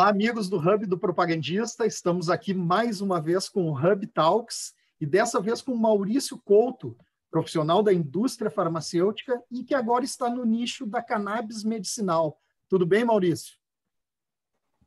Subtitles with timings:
[0.00, 1.84] Olá, amigos do Hub do Propagandista.
[1.84, 6.96] Estamos aqui mais uma vez com o Hub Talks e dessa vez com Maurício Couto,
[7.30, 12.40] profissional da indústria farmacêutica e que agora está no nicho da cannabis medicinal.
[12.66, 13.58] Tudo bem, Maurício?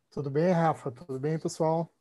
[0.09, 0.89] Tudo bem, Rafa?
[0.89, 1.93] Tudo bem, pessoal?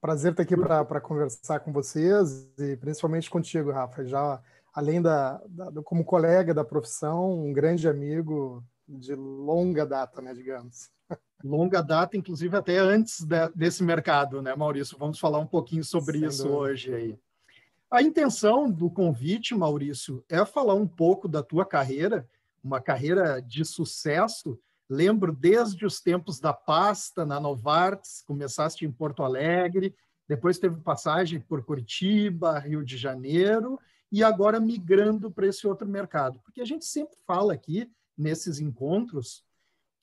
[0.00, 4.06] Prazer estar aqui para conversar com vocês e principalmente contigo, Rafa.
[4.06, 4.40] Já
[4.72, 10.88] além da, da, como colega da profissão, um grande amigo de longa data, né, digamos
[11.42, 14.98] longa data, inclusive até antes de, desse mercado, né, Maurício?
[14.98, 16.58] Vamos falar um pouquinho sobre Sem isso dúvida.
[16.58, 17.18] hoje aí.
[17.90, 22.28] A intenção do convite, Maurício, é falar um pouco da tua carreira,
[22.62, 24.58] uma carreira de sucesso.
[24.90, 29.94] Lembro desde os tempos da pasta na Novartis, começaste em Porto Alegre,
[30.28, 33.80] depois teve passagem por Curitiba, Rio de Janeiro,
[34.12, 36.38] e agora migrando para esse outro mercado.
[36.40, 39.42] Porque a gente sempre fala aqui nesses encontros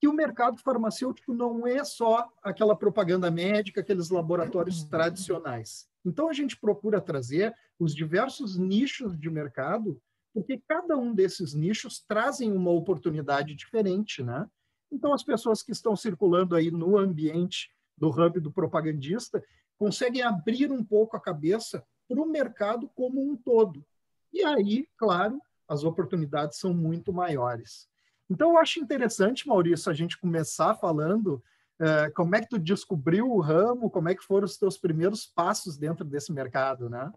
[0.05, 4.89] que o mercado farmacêutico não é só aquela propaganda médica, aqueles laboratórios uhum.
[4.89, 5.87] tradicionais.
[6.05, 9.99] Então, a gente procura trazer os diversos nichos de mercado,
[10.31, 14.47] porque cada um desses nichos trazem uma oportunidade diferente, né?
[14.91, 19.43] Então, as pessoas que estão circulando aí no ambiente do hub do propagandista
[19.75, 23.83] conseguem abrir um pouco a cabeça para o mercado como um todo.
[24.31, 27.89] E aí, claro, as oportunidades são muito maiores.
[28.29, 31.43] Então, eu acho interessante, Maurício, a gente começar falando
[31.79, 35.25] uh, como é que tu descobriu o ramo, como é que foram os teus primeiros
[35.25, 37.11] passos dentro desse mercado, né?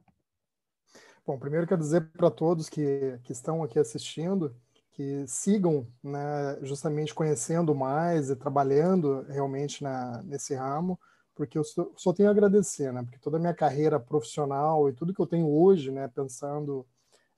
[1.27, 4.55] Bom, primeiro quero dizer para todos que, que estão aqui assistindo
[4.99, 10.99] que sigam né, justamente conhecendo mais e trabalhando realmente na, nesse ramo,
[11.37, 13.05] porque eu só, só tenho a agradecer, né?
[13.05, 16.85] Porque toda a minha carreira profissional e tudo que eu tenho hoje, né, pensando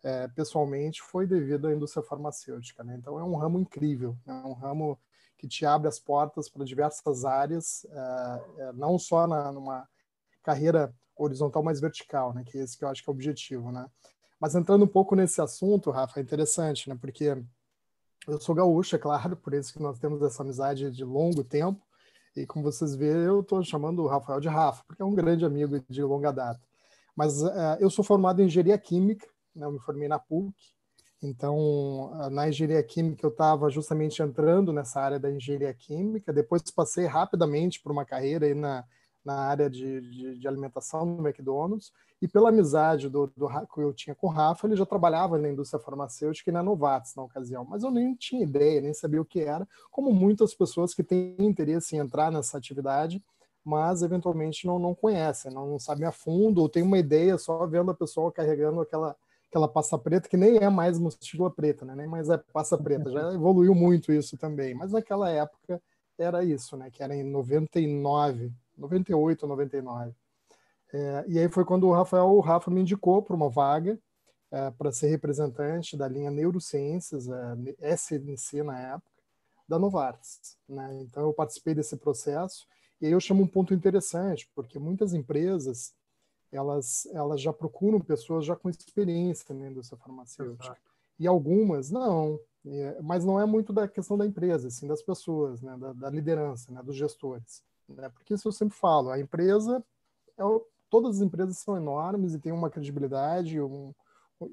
[0.02, 2.82] é, pessoalmente foi devido à indústria farmacêutica.
[2.82, 2.96] Né?
[2.98, 4.98] Então é um ramo incrível, é um ramo
[5.36, 9.88] que te abre as portas para diversas áreas, é, é, não só na, numa
[10.42, 12.44] carreira horizontal, mas vertical, né?
[12.44, 13.70] que é esse que eu acho que é o objetivo.
[13.70, 13.86] Né?
[14.38, 16.96] Mas entrando um pouco nesse assunto, Rafa, é interessante, né?
[16.98, 17.36] porque
[18.26, 21.80] eu sou gaúcho, é claro, por isso que nós temos essa amizade de longo tempo,
[22.36, 25.44] e como vocês vêem, eu estou chamando o Rafael de Rafa, porque é um grande
[25.44, 26.60] amigo de longa data.
[27.16, 29.66] Mas uh, eu sou formado em engenharia química, né?
[29.66, 30.54] eu me formei na PUC,
[31.22, 37.06] então na engenharia química eu estava justamente entrando nessa área da engenharia química, depois passei
[37.06, 38.84] rapidamente por uma carreira aí na,
[39.24, 43.94] na área de, de, de alimentação no McDonald's, e pela amizade do, do, que eu
[43.94, 47.64] tinha com o Rafa, ele já trabalhava na indústria farmacêutica e na Novartis na ocasião,
[47.64, 51.34] mas eu nem tinha ideia, nem sabia o que era, como muitas pessoas que têm
[51.38, 53.22] interesse em entrar nessa atividade,
[53.64, 57.66] mas eventualmente não, não conhecem, não, não sabem a fundo, ou tem uma ideia só
[57.66, 59.16] vendo a pessoa carregando aquela
[59.50, 61.94] aquela passa preta, que nem é mais mochila preta, né?
[61.96, 65.82] nem mais é passa preta, já evoluiu muito isso também, mas naquela época
[66.16, 66.88] era isso, né?
[66.90, 70.14] que era em 99, 98, 99.
[70.92, 73.98] É, e aí foi quando o Rafael, o Rafa me indicou para uma vaga
[74.52, 79.10] é, para ser representante da linha Neurociências, é, SNC na época,
[79.68, 80.56] da Novartis.
[80.68, 81.00] Né?
[81.02, 82.66] Então eu participei desse processo
[83.00, 85.92] e aí eu chamo um ponto interessante, porque muitas empresas
[86.52, 90.64] elas, elas já procuram pessoas já com experiência na indústria farmacêutica.
[90.64, 90.80] Exato.
[91.18, 92.40] E algumas não,
[93.02, 96.72] mas não é muito da questão da empresa, assim, das pessoas, né, da, da liderança,
[96.72, 97.62] né, dos gestores.
[97.88, 98.08] Né?
[98.08, 99.84] Porque isso eu sempre falo, a empresa,
[100.38, 100.42] é,
[100.88, 103.94] todas as empresas são enormes e têm uma credibilidade um,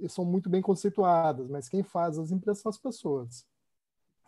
[0.02, 3.46] e são muito bem conceituadas, mas quem faz as empresas são as pessoas.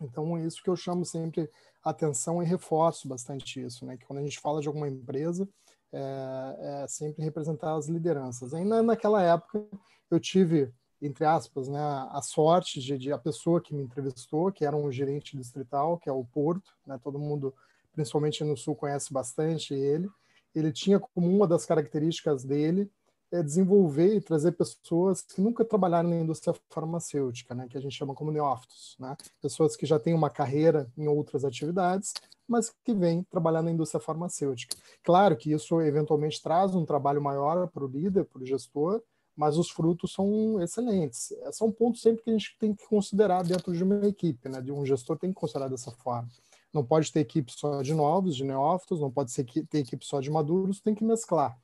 [0.02, 1.50] Então, é isso que eu chamo sempre
[1.84, 3.98] atenção e reforço bastante isso, né?
[3.98, 5.48] Que quando a gente fala de alguma empresa,
[5.92, 8.54] é, é sempre representar as lideranças.
[8.54, 9.66] Ainda naquela época,
[10.10, 11.80] eu tive, entre aspas, né,
[12.12, 16.10] a sorte de, de, a pessoa que me entrevistou, que era um gerente distrital, que
[16.10, 17.54] é o Porto, né, todo mundo,
[17.94, 20.10] principalmente no Sul, conhece bastante ele.
[20.54, 22.90] Ele tinha como uma das características dele
[23.32, 27.96] é desenvolver e trazer pessoas que nunca trabalharam na indústria farmacêutica, né, que a gente
[27.96, 32.14] chama como neófitos, né, pessoas que já têm uma carreira em outras atividades,
[32.48, 34.76] mas que vêm trabalhar na indústria farmacêutica.
[35.04, 39.02] Claro que isso eventualmente traz um trabalho maior para o líder, para o gestor,
[39.36, 41.32] mas os frutos são excelentes.
[41.52, 44.72] São pontos sempre que a gente tem que considerar dentro de uma equipe, né, de
[44.72, 46.28] um gestor tem que considerar dessa forma.
[46.74, 50.20] Não pode ter equipe só de novos, de neófitos, não pode ser ter equipe só
[50.20, 51.58] de maduros, tem que mesclar.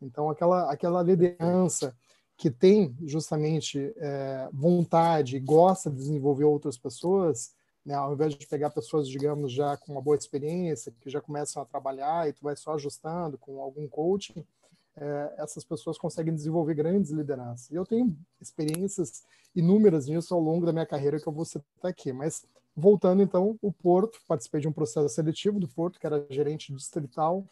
[0.00, 1.94] Então, aquela, aquela liderança
[2.36, 7.52] que tem justamente é, vontade e gosta de desenvolver outras pessoas,
[7.84, 11.62] né, ao invés de pegar pessoas, digamos, já com uma boa experiência, que já começam
[11.62, 14.44] a trabalhar e tu vai só ajustando com algum coaching,
[14.96, 17.70] é, essas pessoas conseguem desenvolver grandes lideranças.
[17.70, 19.22] E eu tenho experiências
[19.54, 22.12] inúmeras nisso ao longo da minha carreira que eu vou citar aqui.
[22.12, 22.44] Mas
[22.76, 27.44] voltando então, o Porto, participei de um processo seletivo do Porto, que era gerente distrital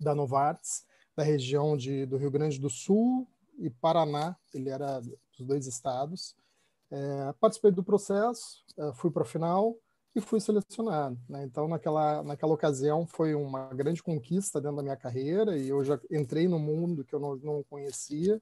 [0.00, 0.84] da Novartis,
[1.16, 3.28] da região de, do Rio Grande do Sul
[3.58, 6.34] e Paraná, ele era dos dois estados.
[6.90, 9.76] É, participei do processo, é, fui para a final,
[10.14, 11.18] e fui selecionado.
[11.28, 11.44] Né?
[11.44, 15.98] Então, naquela, naquela ocasião, foi uma grande conquista dentro da minha carreira e eu já
[16.10, 18.40] entrei no mundo que eu não, não conhecia.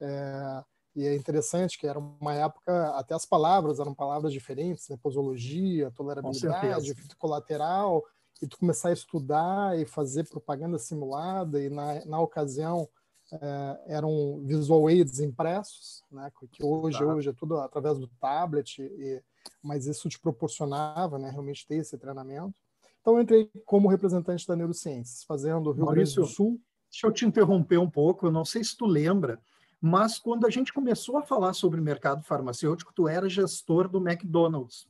[0.00, 0.64] É,
[0.94, 4.96] e é interessante que era uma época, até as palavras eram palavras diferentes, né?
[5.02, 8.04] posologia, tolerabilidade, efeito colateral,
[8.42, 12.88] e tu começar a estudar e fazer propaganda simulada, e na, na ocasião
[13.32, 16.30] é, eram visual aids impressos, né?
[16.50, 17.06] que hoje, tá.
[17.06, 19.22] hoje é tudo através do tablet, e
[19.62, 22.58] mas isso te proporcionava né, realmente ter esse treinamento.
[23.00, 26.60] Então, eu entrei como representante da Neurociências, fazendo Rio Grande do Sul.
[26.90, 29.40] Deixa eu te interromper um pouco, eu não sei se tu lembra,
[29.80, 34.86] mas quando a gente começou a falar sobre mercado farmacêutico, tu era gestor do McDonald's.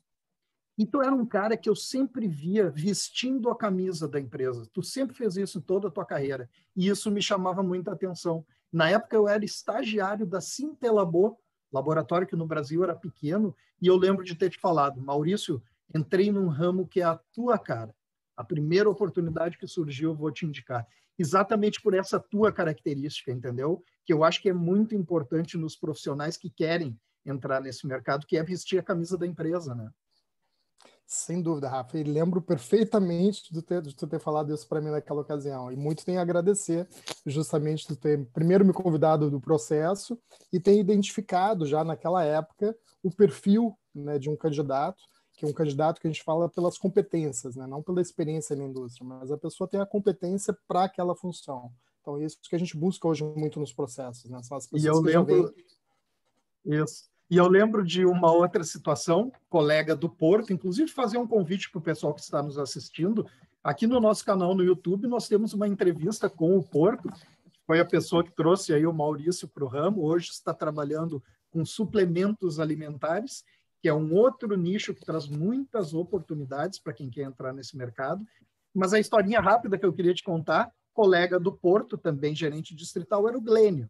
[0.79, 4.69] E tu era um cara que eu sempre via vestindo a camisa da empresa.
[4.73, 6.49] Tu sempre fez isso em toda a tua carreira.
[6.75, 8.45] E isso me chamava muita atenção.
[8.73, 11.37] Na época, eu era estagiário da Sintelabor,
[11.73, 15.63] laboratório que no Brasil era pequeno, e eu lembro de ter te falado, Maurício,
[15.95, 17.95] entrei num ramo que é a tua cara.
[18.37, 20.87] A primeira oportunidade que surgiu, eu vou te indicar.
[21.19, 23.85] Exatamente por essa tua característica, entendeu?
[24.05, 28.37] Que eu acho que é muito importante nos profissionais que querem entrar nesse mercado, que
[28.37, 29.91] é vestir a camisa da empresa, né?
[31.13, 31.99] Sem dúvida, Rafa.
[31.99, 35.73] E lembro perfeitamente de, ter, de tu ter falado isso para mim naquela ocasião.
[35.73, 36.87] E muito tenho a agradecer
[37.27, 40.17] justamente de ter, primeiro, me convidado do processo
[40.53, 45.03] e ter identificado já naquela época o perfil né, de um candidato,
[45.37, 48.63] que é um candidato que a gente fala pelas competências, né, não pela experiência na
[48.63, 51.73] indústria, mas a pessoa tem a competência para aquela função.
[52.01, 54.31] Então, é isso que a gente busca hoje muito nos processos.
[54.31, 54.41] Né?
[54.45, 55.53] São as pessoas e eu lembro...
[56.65, 57.10] Isso.
[57.31, 61.79] E eu lembro de uma outra situação, colega do Porto, inclusive fazer um convite para
[61.79, 63.25] o pessoal que está nos assistindo.
[63.63, 67.79] Aqui no nosso canal no YouTube, nós temos uma entrevista com o Porto, que foi
[67.79, 71.23] a pessoa que trouxe aí o Maurício para o ramo, hoje está trabalhando
[71.53, 73.45] com suplementos alimentares,
[73.81, 78.27] que é um outro nicho que traz muitas oportunidades para quem quer entrar nesse mercado.
[78.75, 83.29] Mas a historinha rápida que eu queria te contar, colega do Porto, também gerente distrital,
[83.29, 83.89] era o Glênio,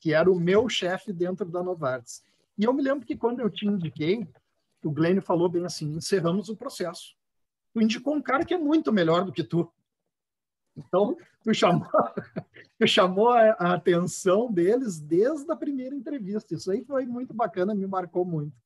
[0.00, 2.26] que era o meu chefe dentro da Novartis.
[2.58, 4.28] E eu me lembro que quando eu te indiquei,
[4.84, 7.14] o Glenn falou bem assim: encerramos o processo.
[7.72, 9.70] Tu indicou um cara que é muito melhor do que tu.
[10.76, 11.86] Então, tu chamou,
[12.78, 16.54] tu chamou a, atenção deles desde a primeira entrevista.
[16.54, 18.56] Isso aí foi muito bacana, me marcou muito.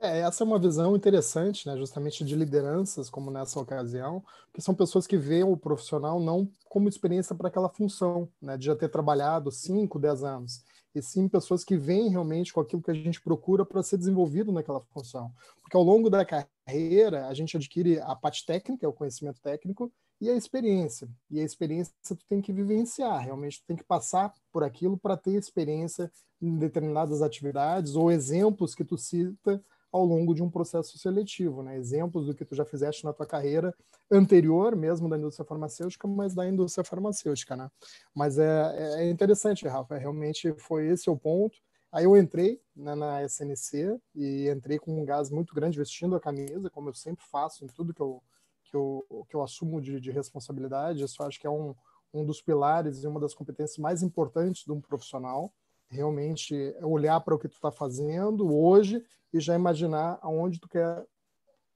[0.00, 4.24] É, essa é uma visão interessante, né, justamente de lideranças, como nessa ocasião,
[4.54, 8.66] que são pessoas que veem o profissional não como experiência para aquela função, né, de
[8.66, 10.64] já ter trabalhado 5, 10 anos,
[10.98, 14.52] e sim pessoas que vêm realmente com aquilo que a gente procura para ser desenvolvido
[14.52, 15.32] naquela função.
[15.62, 20.28] Porque ao longo da carreira, a gente adquire a parte técnica, o conhecimento técnico, e
[20.28, 21.08] a experiência.
[21.30, 25.16] E a experiência tu tem que vivenciar, realmente tu tem que passar por aquilo para
[25.16, 26.10] ter experiência
[26.40, 31.76] em determinadas atividades ou exemplos que tu cita ao longo de um processo seletivo, né?
[31.76, 33.74] Exemplos do que tu já fizeste na tua carreira
[34.10, 37.70] anterior, mesmo da indústria farmacêutica, mas da indústria farmacêutica, né?
[38.14, 41.58] Mas é, é interessante, Rafa, realmente foi esse o ponto.
[41.90, 46.20] Aí eu entrei né, na SNC e entrei com um gás muito grande vestindo a
[46.20, 48.22] camisa, como eu sempre faço em tudo que eu,
[48.64, 51.02] que eu, que eu assumo de, de responsabilidade.
[51.02, 51.74] Isso acho que é um,
[52.12, 55.50] um dos pilares e uma das competências mais importantes de um profissional
[55.90, 59.02] realmente olhar para o que tu está fazendo hoje
[59.32, 61.06] e já imaginar aonde tu quer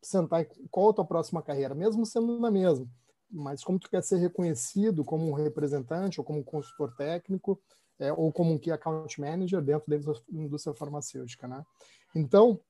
[0.02, 2.86] sentar, qual a tua próxima carreira, mesmo sendo na mesma,
[3.30, 7.60] mas como tu quer ser reconhecido como um representante ou como um consultor técnico
[7.98, 9.96] é, ou como um key account manager dentro da
[10.30, 11.64] indústria farmacêutica, né?
[12.14, 12.60] Então,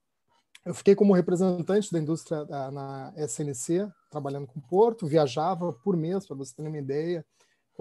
[0.64, 6.26] eu fiquei como representante da indústria da, na SNC, trabalhando com Porto, viajava por mês,
[6.26, 7.24] para você ter uma ideia,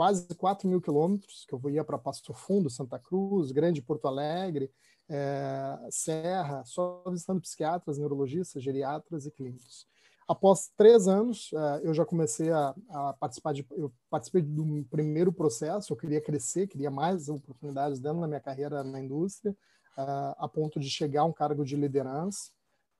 [0.01, 4.71] quase 4 mil quilômetros, que eu ia para Pasto Fundo, Santa Cruz, Grande Porto Alegre,
[5.07, 9.85] é, Serra, só visitando psiquiatras, neurologistas, geriatras e clínicos.
[10.27, 15.31] Após três anos, é, eu já comecei a, a, participar de, eu participei do primeiro
[15.31, 19.55] processo, eu queria crescer, queria mais oportunidades dentro da minha carreira na indústria,
[19.95, 20.01] é,
[20.35, 22.49] a ponto de chegar a um cargo de liderança,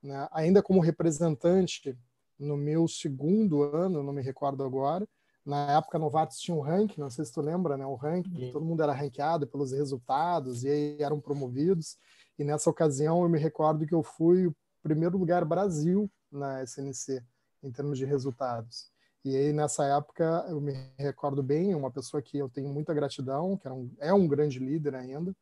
[0.00, 0.28] né?
[0.30, 1.98] ainda como representante
[2.38, 5.04] no meu segundo ano, não me recordo agora,
[5.44, 7.84] na época, Novartis tinha um ranking, não sei se tu lembra, né?
[7.84, 8.52] O ranking, Sim.
[8.52, 11.96] todo mundo era ranqueado pelos resultados e aí eram promovidos.
[12.38, 17.22] E nessa ocasião, eu me recordo que eu fui o primeiro lugar Brasil na SNC,
[17.62, 18.90] em termos de resultados.
[19.24, 23.56] E aí, nessa época, eu me recordo bem, uma pessoa que eu tenho muita gratidão,
[23.56, 25.34] que um, é um grande líder ainda,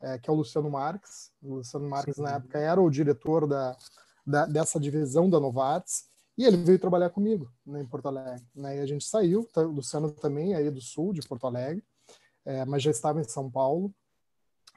[0.00, 1.30] é, que é o Luciano Marques.
[1.42, 2.22] O Luciano Marques, Sim.
[2.22, 3.76] na época, era o diretor da,
[4.26, 8.46] da, dessa divisão da Novartis, e ele veio trabalhar comigo né, em Porto Alegre.
[8.54, 8.76] Né?
[8.76, 11.82] E a gente saiu, tá, o Luciano também, aí do sul, de Porto Alegre,
[12.46, 13.92] é, mas já estava em São Paulo.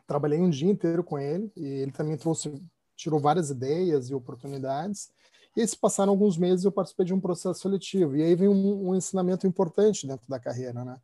[0.07, 2.51] Trabalhei um dia inteiro com ele, e ele também trouxe,
[2.95, 5.11] tirou várias ideias e oportunidades.
[5.55, 8.15] E se passaram alguns meses, eu participei de um processo seletivo.
[8.15, 10.99] E aí vem um, um ensinamento importante dentro da carreira, né?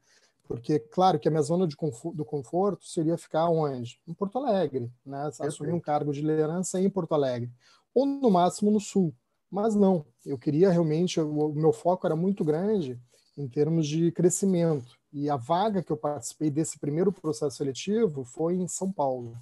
[0.47, 3.99] Porque, claro, que a minha zona de conforto, do conforto seria ficar onde?
[4.07, 5.29] Em Porto Alegre, né?
[5.39, 7.51] Assumir um cargo de liderança em Porto Alegre.
[7.93, 9.13] Ou, no máximo, no Sul.
[9.49, 12.99] Mas não, eu queria realmente, o meu foco era muito grande
[13.37, 14.97] em termos de crescimento.
[15.13, 19.37] E a vaga que eu participei desse primeiro processo seletivo foi em São Paulo.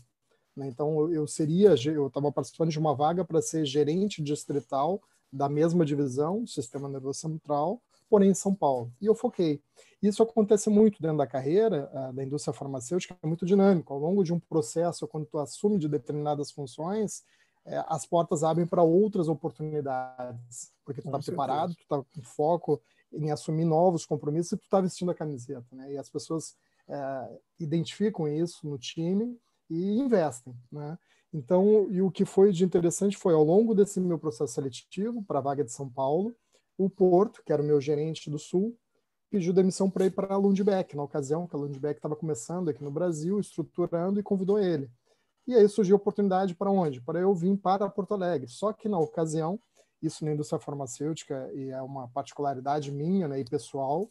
[0.55, 0.67] Né?
[0.67, 5.85] Então, eu seria, eu estava participando de uma vaga para ser gerente distrital da mesma
[5.85, 8.91] divisão, Sistema Nervoso Central, porém em São Paulo.
[9.01, 9.61] E eu foquei.
[10.01, 13.93] Isso acontece muito dentro da carreira uh, da indústria farmacêutica, é muito dinâmico.
[13.93, 17.23] Ao longo de um processo, quando tu assume de determinadas funções,
[17.65, 22.81] eh, as portas abrem para outras oportunidades, porque tu está preparado, tu está com foco
[23.11, 25.93] em assumir novos compromissos e tu está vestindo a camiseta, né?
[25.93, 26.55] E as pessoas
[26.87, 30.97] uh, identificam isso no time e investem, né?
[31.33, 35.39] Então, e o que foi de interessante foi, ao longo desse meu processo seletivo para
[35.39, 36.33] a vaga de São Paulo,
[36.77, 38.77] o Porto, que era o meu gerente do Sul,
[39.29, 42.81] pediu demissão para ir para a Lundbeck, na ocasião que a Lundbeck estava começando aqui
[42.83, 44.89] no Brasil, estruturando, e convidou ele.
[45.47, 47.01] E aí surgiu a oportunidade para onde?
[47.01, 48.47] Para eu vir para Porto Alegre.
[48.49, 49.59] Só que na ocasião,
[50.01, 54.09] isso na indústria farmacêutica, e é uma particularidade minha né, e pessoal,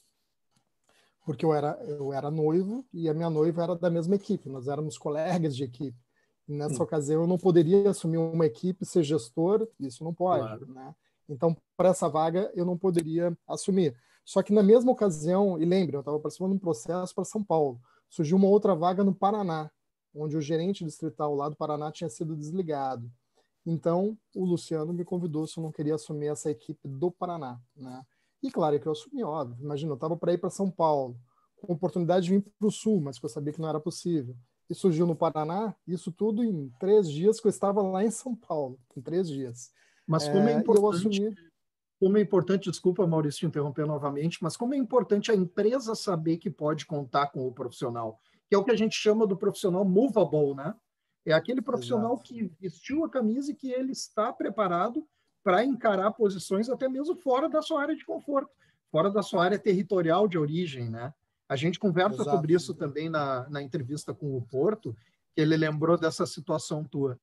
[1.24, 4.68] porque eu era, eu era noivo e a minha noiva era da mesma equipe, nós
[4.68, 5.98] éramos colegas de equipe.
[6.46, 6.82] E nessa Sim.
[6.82, 10.72] ocasião eu não poderia assumir uma equipe, ser gestor, isso não pode, claro.
[10.72, 10.94] né?
[11.28, 13.96] Então, para essa vaga eu não poderia assumir.
[14.24, 17.42] Só que na mesma ocasião, e lembre, eu estava participando de um processo para São
[17.42, 19.70] Paulo, surgiu uma outra vaga no Paraná,
[20.14, 23.10] onde o gerente distrital lá do Paraná tinha sido desligado.
[23.66, 28.02] Então, o Luciano me convidou se eu não queria assumir essa equipe do Paraná, né?
[28.42, 29.64] E claro que eu assumi, óbvio.
[29.64, 31.16] Imagina, eu estava para ir para São Paulo,
[31.56, 34.36] com oportunidade de vir para o Sul, mas que eu sabia que não era possível.
[34.68, 38.36] E surgiu no Paraná, isso tudo em três dias que eu estava lá em São
[38.36, 39.72] Paulo, em três dias.
[40.06, 41.36] Mas como é, é importante, assumi...
[41.98, 46.36] como é importante, desculpa Maurício te interromper novamente, mas como é importante a empresa saber
[46.36, 48.20] que pode contar com o profissional,
[48.54, 50.74] que é o que a gente chama do profissional movable, né?
[51.26, 52.28] É aquele profissional Exato.
[52.28, 55.04] que vestiu a camisa e que ele está preparado
[55.42, 58.50] para encarar posições até mesmo fora da sua área de conforto,
[58.92, 61.12] fora da sua área territorial de origem, né?
[61.48, 62.30] A gente conversa Exato.
[62.30, 64.96] sobre isso também na, na entrevista com o Porto,
[65.34, 67.18] que ele lembrou dessa situação tua.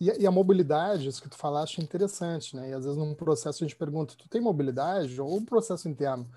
[0.00, 2.70] E, a mobilidade, isso que tu falaste, é interessante, né?
[2.70, 6.28] E às vezes num processo a gente pergunta, tu tem mobilidade ou um processo interno?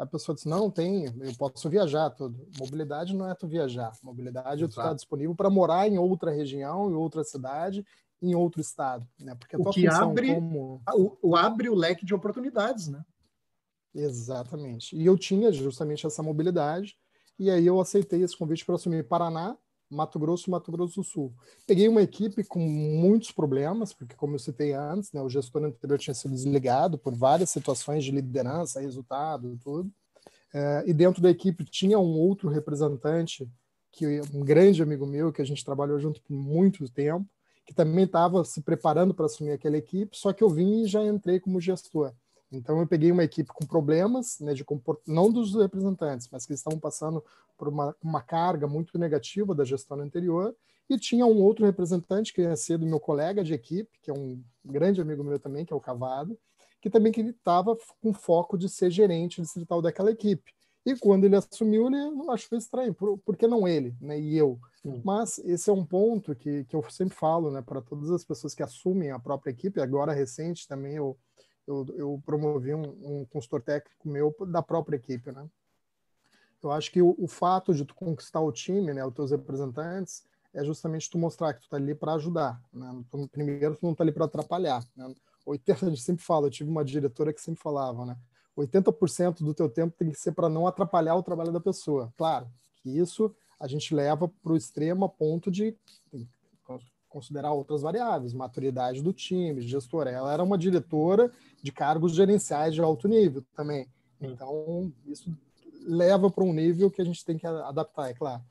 [0.00, 2.48] A pessoa diz, não, tem, eu posso viajar tudo.
[2.58, 3.92] Mobilidade não é tu viajar.
[4.02, 4.64] Mobilidade Exato.
[4.64, 7.84] é tu estar disponível para morar em outra região, em outra cidade
[8.22, 9.34] em outro estado, né?
[9.34, 10.82] Porque o que abre como...
[10.94, 13.02] o, o, abre o leque de oportunidades, né?
[13.94, 14.94] Exatamente.
[14.94, 16.96] E eu tinha justamente essa mobilidade
[17.38, 19.56] e aí eu aceitei esse convite para assumir Paraná,
[19.90, 21.32] Mato Grosso Mato Grosso do Sul.
[21.66, 25.98] Peguei uma equipe com muitos problemas, porque como eu citei antes, né, o gestor anterior
[25.98, 29.90] tinha sido desligado por várias situações de liderança, resultado, tudo.
[30.54, 33.48] É, e dentro da equipe tinha um outro representante
[33.92, 37.28] que um grande amigo meu que a gente trabalhou junto por muito tempo
[37.70, 41.04] que também estava se preparando para assumir aquela equipe, só que eu vim e já
[41.04, 42.12] entrei como gestor.
[42.52, 45.00] Então eu peguei uma equipe com problemas, né, de comport...
[45.06, 47.24] não dos representantes, mas que estavam passando
[47.56, 50.54] por uma, uma carga muito negativa da gestão anterior,
[50.88, 54.14] e tinha um outro representante que ia ser do meu colega de equipe, que é
[54.14, 56.36] um grande amigo meu também, que é o Cavado,
[56.80, 60.52] que também que estava com foco de ser gerente distrital daquela equipe.
[60.84, 61.96] E quando ele assumiu, ele
[62.30, 64.58] achou estranho, por, por que não ele, né, e eu?
[64.82, 65.00] Sim.
[65.04, 68.54] Mas esse é um ponto que, que eu sempre falo né, para todas as pessoas
[68.54, 69.80] que assumem a própria equipe.
[69.80, 71.18] Agora, recente também, eu,
[71.70, 75.30] eu, eu promovi um, um, consultor técnico meu da própria equipe.
[75.30, 75.48] Né?
[76.62, 80.24] Eu acho que o, o fato de tu conquistar o time, né, os teus representantes,
[80.52, 82.60] é justamente tu mostrar que tu está ali para ajudar.
[82.72, 83.04] Né?
[83.30, 84.84] Primeiro, tu não está ali para atrapalhar.
[84.96, 85.14] Né?
[85.46, 88.16] 80, a gente sempre fala, eu tive uma diretora que sempre falava, né?
[88.56, 92.12] 80% do teu tempo tem que ser para não atrapalhar o trabalho da pessoa.
[92.16, 92.50] Claro
[92.82, 95.76] que isso a gente leva para o extremo a ponto de
[97.10, 100.10] considerar outras variáveis, maturidade do time, gestora.
[100.10, 103.86] Ela era uma diretora de cargos gerenciais de alto nível também.
[104.20, 105.30] Então, isso
[105.86, 108.42] leva para um nível que a gente tem que adaptar, é claro.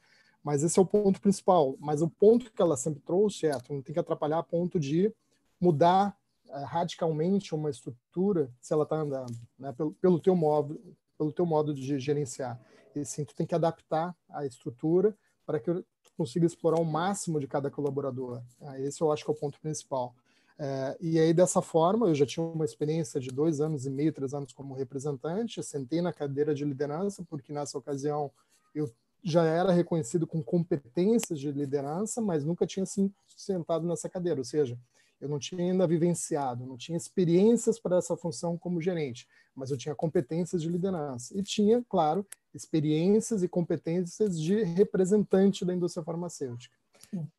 [0.43, 1.75] Mas esse é o ponto principal.
[1.79, 4.79] Mas o ponto que ela sempre trouxe é, tu não tem que atrapalhar a ponto
[4.79, 5.13] de
[5.59, 6.15] mudar
[6.49, 9.71] é, radicalmente uma estrutura se ela está andando, né?
[9.73, 10.79] pelo, pelo teu modo,
[11.17, 12.59] pelo teu modo de gerenciar.
[12.95, 15.83] E sim, tu tem que adaptar a estrutura para que
[16.19, 18.41] consiga explorar o máximo de cada colaborador.
[18.59, 18.81] Né?
[18.81, 20.13] Esse eu acho que é o ponto principal.
[20.57, 24.11] É, e aí, dessa forma, eu já tinha uma experiência de dois anos e meio,
[24.11, 28.29] três anos como representante, sentei na cadeira de liderança, porque nessa ocasião
[28.75, 28.91] eu
[29.23, 34.45] já era reconhecido com competências de liderança, mas nunca tinha se sentado nessa cadeira, ou
[34.45, 34.77] seja,
[35.19, 39.77] eu não tinha ainda vivenciado, não tinha experiências para essa função como gerente, mas eu
[39.77, 46.75] tinha competências de liderança e tinha, claro, experiências e competências de representante da indústria farmacêutica.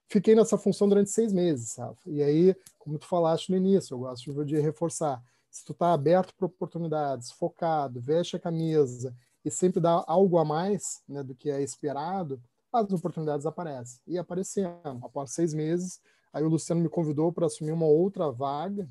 [0.08, 1.96] Fiquei nessa função durante seis meses, sabe?
[2.06, 6.34] E aí, como tu falaste no início, eu gosto de reforçar, se tu está aberto
[6.34, 11.50] para oportunidades, focado, veste a camisa e sempre dá algo a mais né, do que
[11.50, 12.40] é esperado,
[12.72, 14.00] as oportunidades aparecem.
[14.06, 15.00] E apareceram.
[15.02, 16.00] Após seis meses,
[16.32, 18.88] aí o Luciano me convidou para assumir uma outra vaga.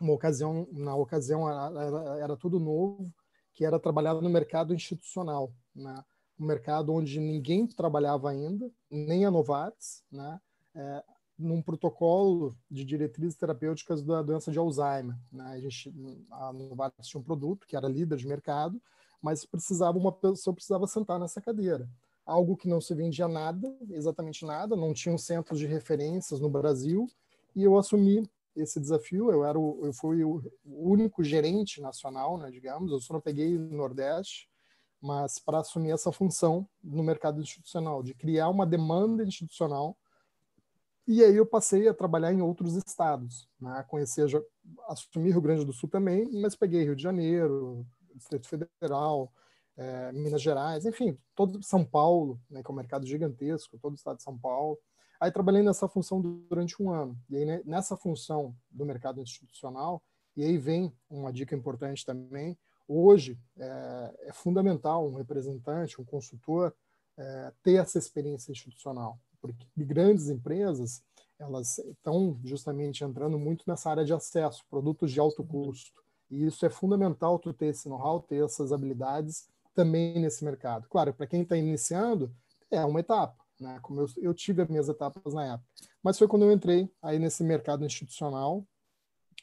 [0.00, 3.12] Uma ocasião, na ocasião era, era, era tudo novo,
[3.54, 6.02] que era trabalhar no mercado institucional, né?
[6.38, 10.40] um mercado onde ninguém trabalhava ainda, nem a Novartis, né?
[10.74, 11.04] É,
[11.38, 15.16] num protocolo de diretrizes terapêuticas da doença de Alzheimer.
[15.30, 15.44] Né?
[15.44, 15.92] A, gente,
[16.30, 18.80] a Novartis tinha um produto que era líder de mercado,
[19.20, 21.88] mas precisava uma pessoa precisava sentar nessa cadeira.
[22.24, 26.48] Algo que não se vendia nada, exatamente nada, não tinha um centro de referências no
[26.48, 27.08] Brasil,
[27.54, 29.30] e eu assumi esse desafio.
[29.30, 32.92] Eu era o, eu fui o único gerente nacional, né, digamos.
[32.92, 34.48] Eu só não peguei no Nordeste,
[35.00, 39.96] mas para assumir essa função no mercado institucional, de criar uma demanda institucional.
[41.06, 43.84] E aí eu passei a trabalhar em outros estados, né?
[43.88, 44.24] conhecer,
[44.86, 49.32] assumi Rio Grande do Sul também, mas peguei Rio de Janeiro, Distrito Federal,
[49.76, 53.96] é, Minas Gerais, enfim, todo São Paulo, né, que é um mercado gigantesco, todo o
[53.96, 54.78] estado de São Paulo.
[55.20, 57.16] Aí trabalhei nessa função durante um ano.
[57.30, 60.02] E aí, né, nessa função do mercado institucional,
[60.36, 66.74] e aí vem uma dica importante também, hoje é, é fundamental um representante, um consultor,
[67.16, 71.02] é, ter essa experiência institucional, porque grandes empresas,
[71.38, 76.02] elas estão justamente entrando muito nessa área de acesso, produtos de alto custo.
[76.30, 80.88] E isso é fundamental tu ter esse know-how, ter essas habilidades também nesse mercado.
[80.88, 82.34] Claro, para quem está iniciando,
[82.70, 83.78] é uma etapa, né?
[83.82, 85.68] Como eu, eu tive as minhas etapas na época.
[86.02, 88.66] Mas foi quando eu entrei aí nesse mercado institucional,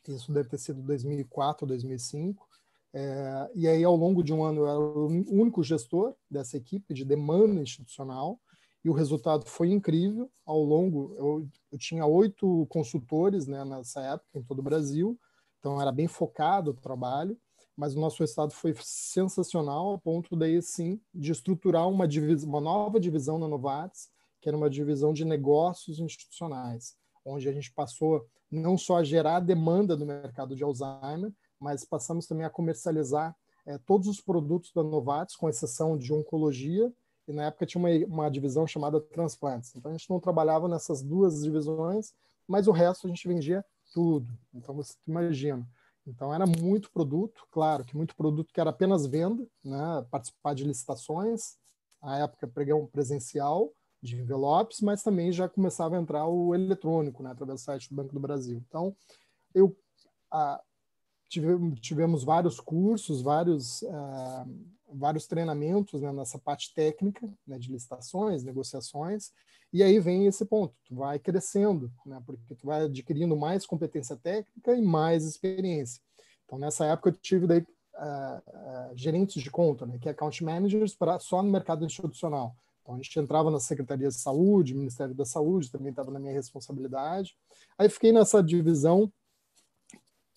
[0.08, 2.48] isso deve ter sido 2004, 2005,
[2.94, 6.94] é, e aí, ao longo de um ano, eu era o único gestor dessa equipe
[6.94, 8.39] de demanda institucional,
[8.84, 10.32] e o resultado foi incrível.
[10.46, 15.20] Ao longo, eu, eu tinha oito consultores né, nessa época, em todo o Brasil,
[15.60, 17.38] então era bem focado o trabalho,
[17.80, 22.60] mas o nosso resultado foi sensacional, a ponto daí sim de estruturar uma, divisão, uma
[22.60, 24.10] nova divisão na Novartis,
[24.42, 29.39] que era uma divisão de negócios institucionais, onde a gente passou não só a gerar
[29.39, 33.34] demanda no mercado de Alzheimer, mas passamos também a comercializar
[33.65, 36.92] é, todos os produtos da Novartis, com exceção de oncologia,
[37.30, 39.74] e na época tinha uma, uma divisão chamada transplantes.
[39.74, 42.13] Então a gente não trabalhava nessas duas divisões,
[42.46, 43.63] mas o resto a gente vendia
[43.94, 44.28] tudo.
[44.54, 45.65] Então você imagina.
[46.10, 50.63] Então era muito produto, claro que muito produto que era apenas venda, né, participar de
[50.63, 51.58] licitações,
[52.02, 57.32] na época pregão presencial de envelopes, mas também já começava a entrar o eletrônico, né,
[57.32, 58.62] através do site do Banco do Brasil.
[58.67, 58.95] Então
[59.54, 59.76] eu
[60.32, 60.62] a,
[61.28, 64.50] tivemos, tivemos vários cursos, vários uh,
[64.93, 69.32] vários treinamentos né, nessa parte técnica né, de licitações, negociações,
[69.71, 74.15] e aí vem esse ponto, tu vai crescendo, né, porque tu vai adquirindo mais competência
[74.15, 76.02] técnica e mais experiência.
[76.45, 80.43] Então, nessa época, eu tive daí, uh, uh, gerentes de conta, né, que é account
[80.43, 82.56] managers, para só no mercado institucional.
[82.82, 86.34] Então, a gente entrava na Secretaria de Saúde, Ministério da Saúde, também estava na minha
[86.34, 87.38] responsabilidade.
[87.78, 89.12] Aí fiquei nessa divisão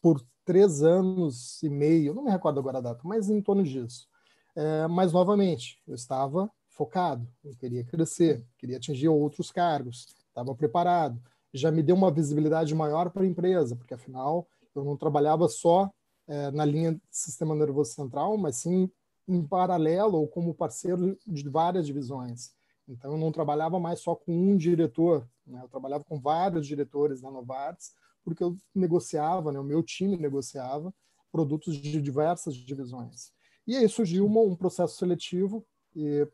[0.03, 4.07] por três anos e meio, não me recordo agora a data, mas em torno disso.
[4.55, 11.21] É, mas, novamente, eu estava focado, eu queria crescer, queria atingir outros cargos, estava preparado.
[11.53, 15.91] Já me deu uma visibilidade maior para a empresa, porque, afinal, eu não trabalhava só
[16.27, 18.91] é, na linha sistema nervoso central, mas sim
[19.29, 22.51] em paralelo ou como parceiro de várias divisões.
[22.89, 25.61] Então, eu não trabalhava mais só com um diretor, né?
[25.63, 27.93] eu trabalhava com vários diretores na Novartis,
[28.25, 29.59] porque eu negociava, né?
[29.59, 30.93] o meu time negociava
[31.31, 33.33] produtos de diversas divisões.
[33.67, 35.65] E aí surgiu uma, um processo seletivo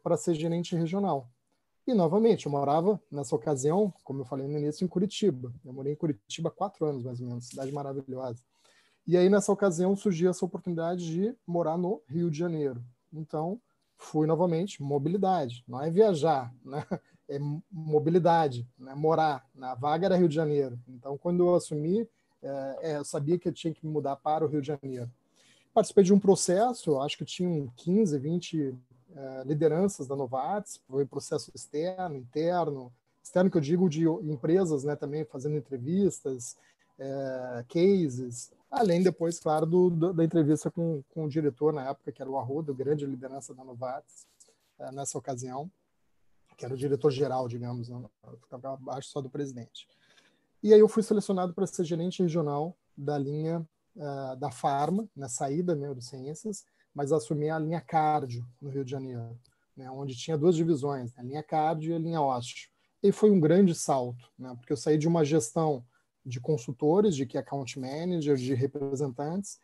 [0.02, 1.28] para ser gerente regional.
[1.86, 5.52] E, novamente, eu morava, nessa ocasião, como eu falei no início, em Curitiba.
[5.64, 8.42] Eu morei em Curitiba há quatro anos, mais ou menos, cidade maravilhosa.
[9.06, 12.84] E aí, nessa ocasião, surgiu essa oportunidade de morar no Rio de Janeiro.
[13.10, 13.58] Então,
[13.96, 15.64] fui novamente, mobilidade.
[15.66, 16.84] Não é viajar, né?
[17.28, 17.38] é
[17.70, 18.94] mobilidade, né?
[18.94, 19.48] morar.
[19.54, 20.78] Na vaga era Rio de Janeiro.
[20.86, 22.06] Então, quando eu assumi
[22.42, 25.10] é, é, eu sabia que eu tinha que me mudar para o Rio de Janeiro.
[25.78, 28.74] Participei de um processo, acho que tinham 15, 20
[29.14, 34.96] é, lideranças da Novartis, foi processo externo, interno, externo que eu digo de empresas, né,
[34.96, 36.56] também fazendo entrevistas,
[36.98, 42.10] é, cases, além depois, claro, do, do, da entrevista com, com o diretor na época,
[42.10, 44.26] que era o Arruda, grande liderança da Novartis,
[44.80, 45.70] é, nessa ocasião,
[46.56, 48.10] que era o diretor-geral, digamos, não,
[48.40, 49.86] ficava abaixo só do presidente.
[50.60, 53.64] E aí eu fui selecionado para ser gerente regional da linha
[53.98, 58.90] uh, da Farma, na saída né, Neurociências, mas assumi a linha Cardio no Rio de
[58.90, 59.38] Janeiro,
[59.76, 62.68] né, onde tinha duas divisões, né, a linha Cardio e a linha Ósseo.
[63.02, 65.84] E foi um grande salto, né, porque eu saí de uma gestão
[66.24, 69.58] de consultores, de que account manager, de representantes,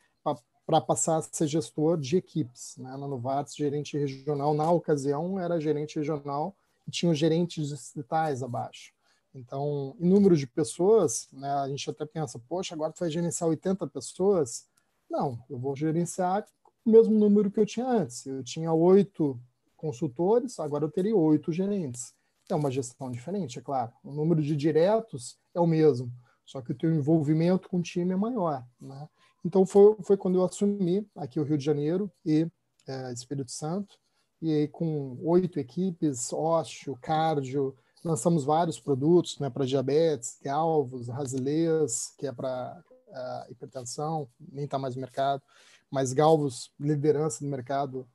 [0.66, 2.77] para passar a ser gestor de equipes.
[2.79, 2.90] Né?
[2.90, 8.92] Na Novartis, gerente regional, na ocasião, era gerente regional e tinha os gerentes distritais abaixo.
[9.35, 13.51] Então, em número de pessoas, né, a gente até pensa, poxa, agora tu vai gerenciar
[13.51, 14.66] 80 pessoas?
[15.11, 16.47] Não, eu vou gerenciar
[16.85, 18.25] o mesmo número que eu tinha antes.
[18.27, 19.40] Eu tinha oito
[19.77, 22.14] consultores, agora eu teria oito gerentes.
[22.49, 23.92] É uma gestão diferente, é claro.
[24.05, 26.12] O número de diretos é o mesmo,
[26.44, 28.64] só que o teu envolvimento com o time é maior.
[28.81, 29.09] Né?
[29.44, 32.47] Então foi, foi quando eu assumi aqui o Rio de Janeiro e
[32.87, 33.99] é, Espírito Santo,
[34.40, 42.14] e aí com oito equipes, ósseo, cardio, lançamos vários produtos né, para diabetes, galvos, rasilês,
[42.19, 45.43] que é para uh, é, hipertensão, nem está mais no mercado,
[45.90, 48.07] mas galvos, liderança no mercado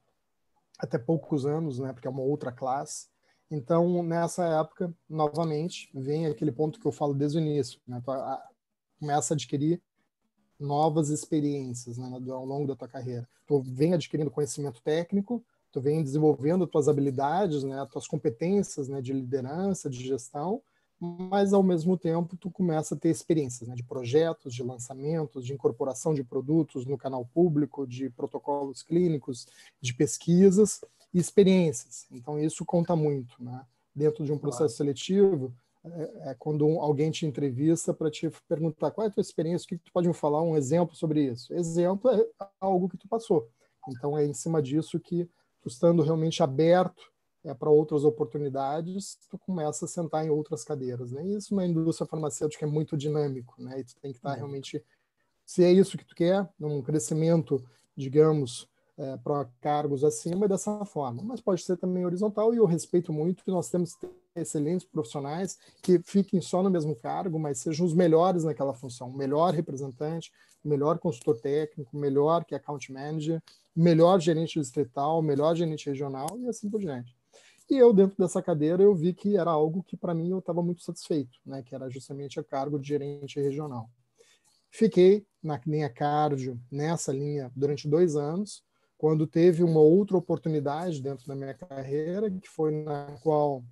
[0.78, 3.08] até poucos anos, né, porque é uma outra classe.
[3.52, 7.99] Então, nessa época, novamente, vem aquele ponto que eu falo desde o início, né?
[8.06, 8.12] Tu
[8.99, 9.82] começa a adquirir
[10.60, 13.28] novas experiências né, ao longo da tua carreira.
[13.47, 19.13] Tu vem adquirindo conhecimento técnico, tu vem desenvolvendo tuas habilidades, né, tuas competências né, de
[19.13, 20.62] liderança, de gestão,
[20.99, 25.53] mas ao mesmo tempo tu começa a ter experiências né, de projetos, de lançamentos, de
[25.53, 29.47] incorporação de produtos no canal público, de protocolos clínicos,
[29.79, 30.82] de pesquisas,
[31.13, 32.08] e experiências.
[32.12, 33.36] Então, isso conta muito.
[33.39, 33.62] Né?
[33.93, 35.53] Dentro de um processo seletivo,
[35.84, 39.69] é, é, quando alguém te entrevista para te perguntar qual é a tua experiência, o
[39.69, 41.53] que, que tu pode me falar, um exemplo sobre isso.
[41.53, 42.25] Exemplo é
[42.60, 43.49] algo que tu passou.
[43.88, 45.27] Então, é em cima disso que,
[45.62, 47.02] tu estando realmente aberto
[47.43, 51.12] é, para outras oportunidades, tu começa a sentar em outras cadeiras.
[51.12, 51.26] Né?
[51.28, 53.80] Isso na indústria farmacêutica é muito dinâmico, né?
[53.80, 54.41] E tu tem que estar tá uhum.
[54.41, 54.84] realmente,
[55.45, 57.63] se é isso que tu quer, num crescimento,
[57.95, 58.67] digamos,
[58.98, 61.24] é, para cargos acima dessa forma.
[61.24, 63.98] Mas pode ser também horizontal, e eu respeito muito que nós temos
[64.36, 69.17] excelentes profissionais que fiquem só no mesmo cargo, mas sejam os melhores naquela função, o
[69.17, 70.32] melhor representante,
[70.63, 73.41] o melhor consultor técnico, o melhor que é account manager,
[73.80, 77.15] melhor gerente distrital, melhor gerente regional e assim por diante.
[77.70, 80.62] E eu, dentro dessa cadeira, eu vi que era algo que, para mim, eu estava
[80.62, 81.63] muito satisfeito, né?
[81.63, 83.89] que era justamente o cargo de gerente regional.
[84.70, 88.63] Fiquei na linha cardio, nessa linha, durante dois anos,
[88.98, 93.63] quando teve uma outra oportunidade dentro da minha carreira, que foi na qual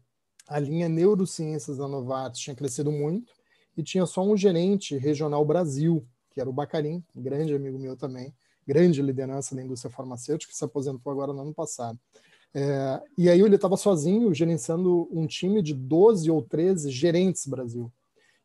[0.47, 3.33] a linha neurociências da Novartis tinha crescido muito
[3.75, 7.97] e tinha só um gerente regional Brasil, que era o Bacarim, um grande amigo meu
[7.97, 8.33] também,
[8.67, 11.97] grande liderança da indústria farmacêutica, que se aposentou agora no ano passado.
[12.53, 17.91] É, e aí ele estava sozinho, gerenciando um time de 12 ou 13 gerentes Brasil.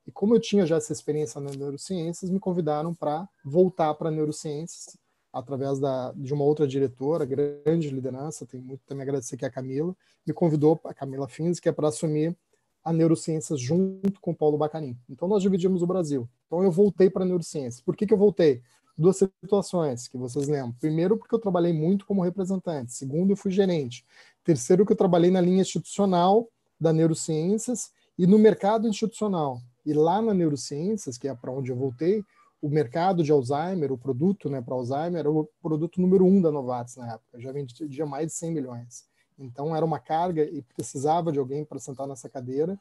[0.06, 4.96] E como eu tinha já essa experiência na neurociências, me convidaram para voltar para neurociências
[5.32, 9.50] através da, de uma outra diretora, grande liderança, tem muito também agradecer que é a
[9.50, 12.36] Camila, me convidou, a Camila Fins, que é para assumir
[12.84, 14.96] a neurociências junto com o Paulo Bacanin.
[15.08, 16.28] Então nós dividimos o Brasil.
[16.46, 17.80] Então eu voltei para a neurociências.
[17.80, 18.60] Por que, que eu voltei?
[18.96, 20.72] Duas situações que vocês lembram.
[20.78, 22.92] Primeiro, porque eu trabalhei muito como representante.
[22.92, 24.04] Segundo, eu fui gerente.
[24.44, 29.60] Terceiro, que eu trabalhei na linha institucional da neurociências e no mercado institucional.
[29.84, 32.24] E lá na neurociências, que é para onde eu voltei,
[32.60, 36.52] o mercado de Alzheimer, o produto né, para Alzheimer, era o produto número um da
[36.52, 39.04] Novartis na época, já vendia mais de 100 milhões.
[39.36, 42.78] Então era uma carga e precisava de alguém para sentar nessa cadeira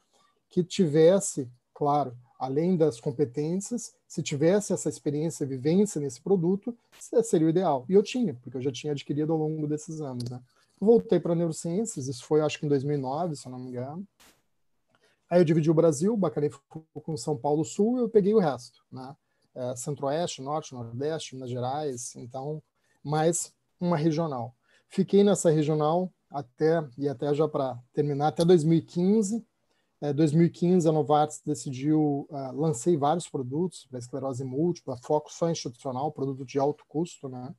[0.48, 6.76] que tivesse, claro, além das competências, se tivesse essa experiência, vivência nesse produto,
[7.22, 7.84] seria o ideal.
[7.88, 10.28] E eu tinha, porque eu já tinha adquirido ao longo desses anos.
[10.28, 10.40] Né?
[10.80, 14.06] Voltei para neurociências, isso foi acho que em 2009, se eu não me engano.
[15.30, 18.82] Aí eu dividi o Brasil, Bacarei ficou com São Paulo Sul, eu peguei o resto,
[18.90, 19.14] né?
[19.54, 22.62] é, Centro-Oeste, Norte, Nordeste, Minas Gerais, então,
[23.02, 24.54] mais uma regional.
[24.88, 29.44] Fiquei nessa regional até, e até já para terminar, até 2015.
[30.02, 36.10] É, 2015, a Novartis decidiu, uh, lancei vários produtos para esclerose múltipla, foco só institucional,
[36.10, 37.54] produto de alto custo, né?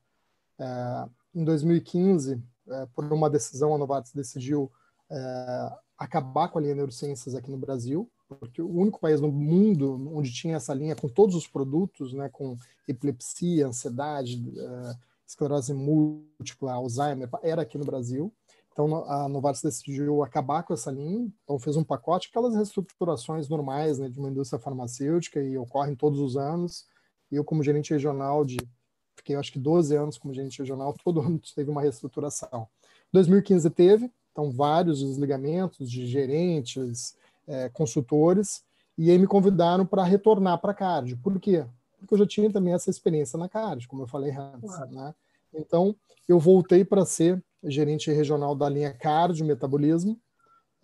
[0.59, 4.69] É, em 2015, é, por uma decisão, a Novartis decidiu
[5.09, 10.11] é, acabar com a linha neurociências aqui no Brasil, porque o único país no mundo
[10.13, 16.73] onde tinha essa linha com todos os produtos, né, com epilepsia, ansiedade, uh, esclerose múltipla,
[16.73, 18.33] Alzheimer, era aqui no Brasil.
[18.73, 23.99] Então a Novartis decidiu acabar com essa linha, então fez um pacote, aquelas reestruturações normais
[23.99, 26.87] né, de uma indústria farmacêutica e ocorrem todos os anos.
[27.31, 28.57] Eu, como gerente regional de,
[29.15, 32.67] fiquei acho que 12 anos como gerente regional, todo ano teve uma reestruturação.
[33.11, 37.15] 2015 teve, então vários desligamentos de gerentes,
[37.47, 38.63] é, consultores,
[38.97, 41.17] e aí me convidaram para retornar para a Cardio.
[41.17, 41.63] Por quê?
[41.99, 44.75] Porque eu já tinha também essa experiência na Cardio, como eu falei antes.
[44.75, 44.91] Claro.
[44.91, 45.15] Né?
[45.53, 45.95] Então,
[46.27, 50.19] eu voltei para ser gerente regional da linha Cardio Metabolismo,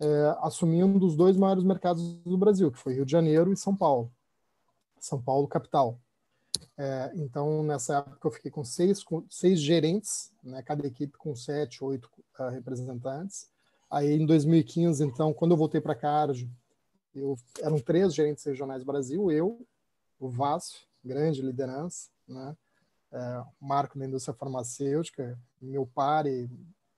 [0.00, 3.76] é, assumindo os dois maiores mercados do Brasil, que foi Rio de Janeiro e São
[3.76, 4.10] Paulo.
[4.98, 5.98] São Paulo, capital.
[6.76, 11.34] É, então, nessa época, eu fiquei com seis, com seis gerentes, né, cada equipe com
[11.34, 13.48] sete, oito uh, representantes.
[13.90, 16.50] Aí, em 2015, então, quando eu voltei para Cardio,
[17.14, 19.66] eu, eram três gerentes regionais do Brasil, eu,
[20.18, 22.56] o Vasco, grande liderança, né,
[23.12, 26.24] é, Marco da indústria farmacêutica, meu par,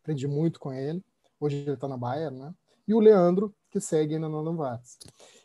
[0.00, 1.02] aprendi muito com ele.
[1.40, 2.54] Hoje ele está na Bayer, né?
[2.86, 4.98] E o Leandro, que segue ainda na Novartis.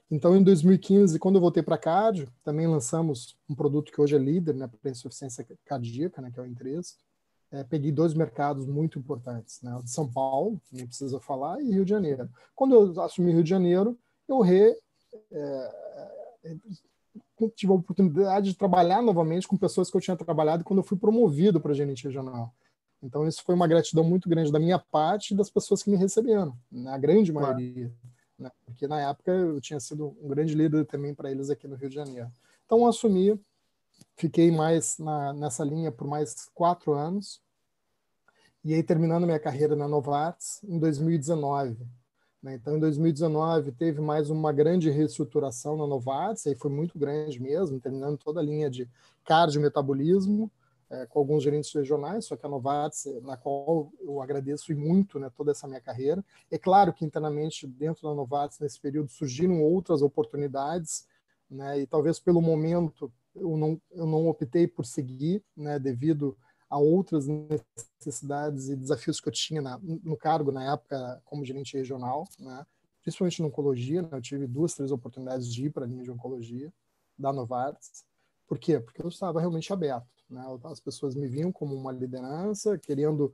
[0.09, 4.15] Então, em 2015, quando eu voltei para a Cardio, também lançamos um produto que hoje
[4.15, 7.03] é líder na né, insuficiência cardíaca, né, que é o Entresto.
[7.51, 11.71] É, peguei dois mercados muito importantes, né, o de São Paulo, nem precisa falar, e
[11.71, 12.29] Rio de Janeiro.
[12.55, 14.77] Quando eu assumi Rio de Janeiro, eu re,
[15.31, 15.75] é,
[16.45, 16.57] é
[17.55, 20.97] tive a oportunidade de trabalhar novamente com pessoas que eu tinha trabalhado quando eu fui
[20.97, 22.53] promovido para gerente regional.
[23.01, 25.97] Então, isso foi uma gratidão muito grande da minha parte e das pessoas que me
[25.97, 27.93] receberam, na grande maioria.
[28.39, 28.51] Né?
[28.65, 31.89] Porque na época eu tinha sido um grande líder também para eles aqui no Rio
[31.89, 32.31] de Janeiro.
[32.65, 33.39] Então, eu assumi,
[34.15, 37.39] fiquei mais na, nessa linha por mais quatro anos.
[38.63, 41.85] E aí, terminando minha carreira na Novartis, em 2019, né?
[42.43, 47.79] Então, em 2019, teve mais uma grande reestruturação na Novartis, aí foi muito grande mesmo,
[47.79, 48.87] terminando toda a linha de
[49.25, 50.49] cardiometabolismo,
[50.89, 55.29] é, com alguns gerentes regionais, só que a Novartis, na qual eu agradeço muito né,
[55.35, 56.23] toda essa minha carreira.
[56.49, 61.07] É claro que internamente, dentro da Novartis, nesse período, surgiram outras oportunidades,
[61.49, 66.37] né, e talvez pelo momento eu não, eu não optei por seguir, né, devido
[66.69, 71.77] a outras necessidades e desafios que eu tinha na, no cargo na época como gerente
[71.77, 72.65] regional, né?
[73.01, 74.01] principalmente na oncologia.
[74.01, 74.09] Né?
[74.11, 76.71] Eu tive duas, três oportunidades de ir para a linha de oncologia
[77.17, 78.05] da Novartis.
[78.47, 78.79] Por quê?
[78.79, 80.07] Porque eu estava realmente aberto.
[80.29, 80.43] Né?
[80.65, 83.33] As pessoas me viam como uma liderança, querendo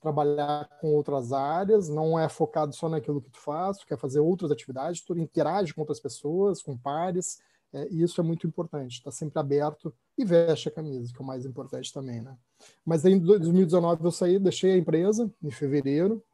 [0.00, 4.20] trabalhar com outras áreas, não é focado só naquilo que tu faz, tu quer fazer
[4.20, 7.40] outras atividades, tu interage com outras pessoas, com pares,
[7.72, 11.22] é, e isso é muito importante, está sempre aberto e veste a camisa, que é
[11.22, 12.36] o mais importante também, né?
[12.84, 16.24] Mas em 2019 eu saí, deixei a empresa em fevereiro.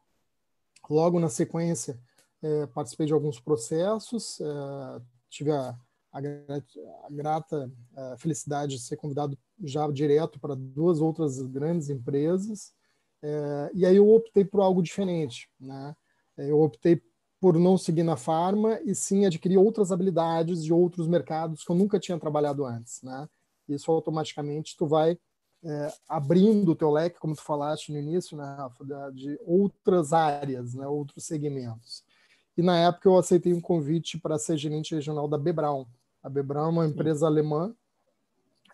[0.89, 1.99] Logo na sequência,
[2.43, 5.77] é, participei de alguns processos, é, tive a,
[6.13, 11.89] a, a grata a é, felicidade de ser convidado já direto para duas outras grandes
[11.89, 12.73] empresas.
[13.23, 15.97] É, e aí eu optei por algo diferente, né?
[16.37, 17.03] É, eu optei
[17.43, 21.75] por não seguir na farma e sim adquirir outras habilidades de outros mercados que eu
[21.75, 23.29] nunca tinha trabalhado antes, né?
[23.69, 25.19] Isso automaticamente tu vai
[25.65, 30.75] é, abrindo o teu leque, como tu falaste no início, né, Rafa, de outras áreas,
[30.75, 32.05] né, outros segmentos.
[32.57, 35.85] E na época eu aceitei um convite para ser gerente regional da Bebraun.
[36.23, 37.75] A Bebraun é uma empresa alemã,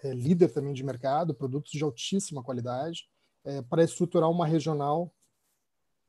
[0.04, 3.09] é, líder também de mercado, produtos de altíssima qualidade,
[3.46, 5.11] é, para estruturar uma regional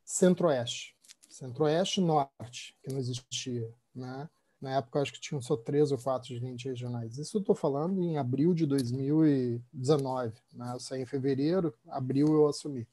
[0.04, 0.99] centro-oeste.
[1.40, 4.30] Centro-Oeste e Norte, que não existia, né?
[4.62, 7.18] Na época, acho que tinham só três ou quatro gerentes regionais.
[7.18, 10.34] Isso eu estou falando em abril de 2019.
[10.54, 10.72] Né?
[10.74, 12.86] Eu saí em fevereiro, abril eu assumi.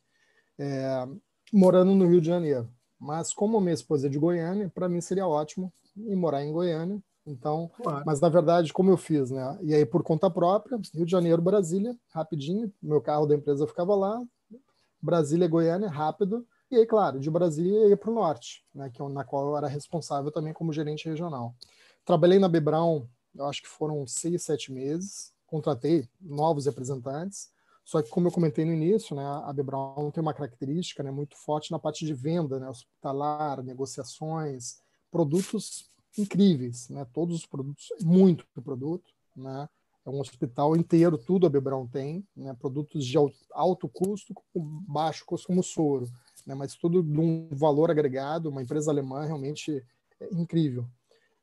[0.56, 1.08] É,
[1.52, 2.70] morando no Rio de Janeiro.
[3.00, 7.02] Mas como minha esposa é de Goiânia, para mim seria ótimo ir morar em Goiânia.
[7.26, 8.04] Então, claro.
[8.06, 9.58] mas na verdade, como eu fiz, né?
[9.60, 12.72] E aí por conta própria, Rio de Janeiro, Brasília, rapidinho.
[12.80, 14.22] Meu carro da empresa ficava lá.
[15.02, 19.08] Brasília, Goiânia, rápido e aí, claro, de Brasília ia para o norte, né, que, é
[19.08, 21.54] na qual eu era responsável também como gerente regional.
[22.04, 27.50] Trabalhei na Bebrão, eu acho que foram seis, sete meses, contratei novos representantes,
[27.84, 31.36] só que, como eu comentei no início, né, a Bebrão tem uma característica né, muito
[31.36, 38.44] forte na parte de venda, né, hospitalar, negociações, produtos incríveis, né, todos os produtos, muito
[38.60, 39.68] produto, né,
[40.04, 43.16] é um hospital inteiro, tudo a Bebrão tem, né, produtos de
[43.52, 46.10] alto custo com baixo custo como soro
[46.46, 46.54] né?
[46.54, 49.84] mas tudo de um valor agregado, uma empresa alemã realmente
[50.20, 50.86] é incrível.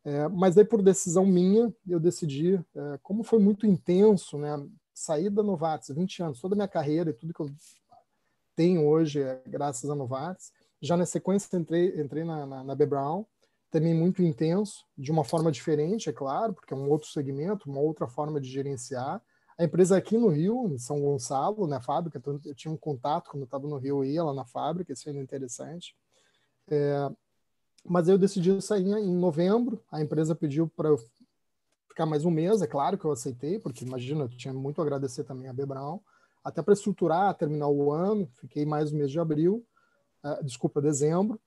[0.06, 4.62] É, mas aí, por decisão minha, eu decidi, é, como foi muito intenso, né?
[4.94, 7.50] sair da Novartis, 20 anos, toda a minha carreira e tudo que eu
[8.56, 10.52] tenho hoje é graças a Novartis.
[10.82, 12.86] Já na sequência, entrei, entrei na, na, na B.
[12.86, 13.26] Brown,
[13.72, 17.80] também muito intenso, de uma forma diferente, é claro, porque é um outro segmento, uma
[17.80, 19.22] outra forma de gerenciar.
[19.58, 23.30] A empresa aqui no Rio, em São Gonçalo, na fábrica, então eu tinha um contato
[23.30, 25.96] quando eu estava no Rio, eu ia lá na fábrica, isso ainda é interessante.
[26.68, 27.10] É,
[27.86, 30.98] mas eu decidi sair em novembro, a empresa pediu para eu
[31.88, 34.84] ficar mais um mês, é claro que eu aceitei, porque imagina, eu tinha muito a
[34.84, 36.02] agradecer também a Bebrão,
[36.44, 39.66] até para estruturar, terminar o ano, fiquei mais um mês de abril,
[40.24, 41.40] uh, desculpa, dezembro,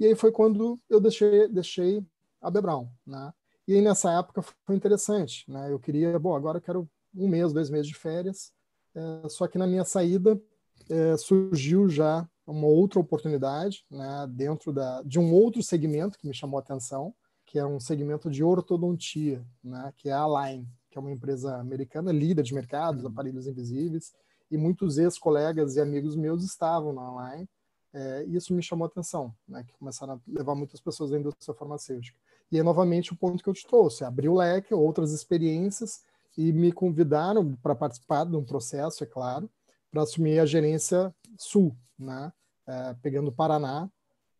[0.00, 2.04] e aí foi quando eu deixei, deixei
[2.40, 3.32] a Bebrão, né?
[3.68, 5.70] E aí nessa época foi interessante, né?
[5.70, 8.52] Eu queria, bom, agora eu quero um mês, dois meses de férias,
[8.94, 10.40] é, só que na minha saída
[10.88, 14.26] é, surgiu já uma outra oportunidade, né?
[14.30, 17.14] Dentro da, de um outro segmento que me chamou a atenção,
[17.46, 19.92] que é um segmento de ortodontia, né?
[19.96, 23.10] Que é a Align, que é uma empresa americana, líder de mercados, uhum.
[23.10, 24.12] aparelhos invisíveis,
[24.50, 27.48] e muitos ex-colegas e amigos meus estavam na Align,
[27.94, 31.54] é, isso me chamou a atenção, né, que começaram a levar muitas pessoas da indústria
[31.54, 32.18] farmacêutica.
[32.50, 36.02] E é novamente o ponto que eu te trouxe, abrir o leque, outras experiências,
[36.36, 39.50] e me convidaram para participar de um processo, é claro,
[39.90, 42.32] para assumir a gerência sul, né,
[42.66, 43.90] é, pegando Paraná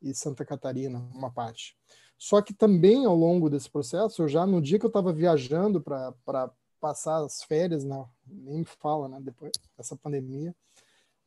[0.00, 1.76] e Santa Catarina, uma parte.
[2.16, 5.80] Só que também ao longo desse processo, eu já no dia que eu estava viajando
[5.80, 6.50] para
[6.80, 10.54] passar as férias, não, nem me fala, né, depois dessa pandemia,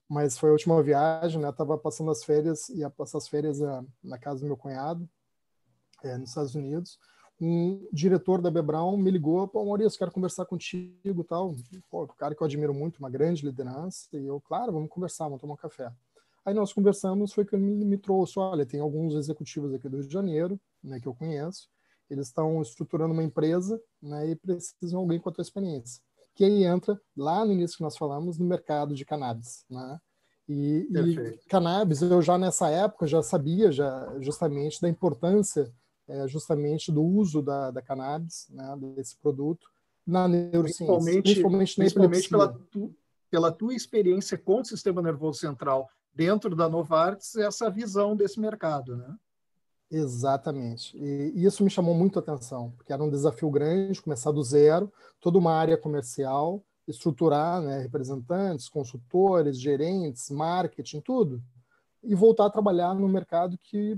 [0.08, 1.52] mas foi a última viagem, né?
[1.52, 5.10] Tava passando as férias, ia passar as férias na, na casa do meu cunhado,
[6.04, 7.00] é, nos Estados Unidos.
[7.40, 11.56] Um diretor da Bebrão me ligou, pô, Maurício, quero conversar contigo tal.
[11.90, 14.08] Pô, o cara que eu admiro muito, uma grande liderança.
[14.14, 15.92] E eu, claro, vamos conversar, vamos tomar um café.
[16.46, 20.08] Aí nós conversamos, foi que ele me trouxe, olha, tem alguns executivos aqui do Rio
[20.08, 21.68] de Janeiro, né, que eu conheço,
[22.08, 26.00] eles estão estruturando uma empresa, né, e precisam de alguém com a tua experiência
[26.36, 30.00] que aí entra lá no início que nós falamos no mercado de cannabis, né?
[30.48, 35.74] E, e cannabis, eu já nessa época já sabia já justamente da importância
[36.08, 39.68] é, justamente do uso da, da cannabis, né, desse produto
[40.06, 42.96] na neurociência, principalmente, principalmente, principalmente pela, tu,
[43.30, 48.96] pela tua experiência com o sistema nervoso central dentro da Novartis, essa visão desse mercado,
[48.96, 49.16] né?
[49.92, 50.98] Exatamente.
[50.98, 54.92] E isso me chamou muito a atenção, porque era um desafio grande, começar do zero,
[55.20, 61.42] toda uma área comercial, estruturar né, representantes, consultores, gerentes, marketing, tudo,
[62.04, 63.98] e voltar a trabalhar no mercado que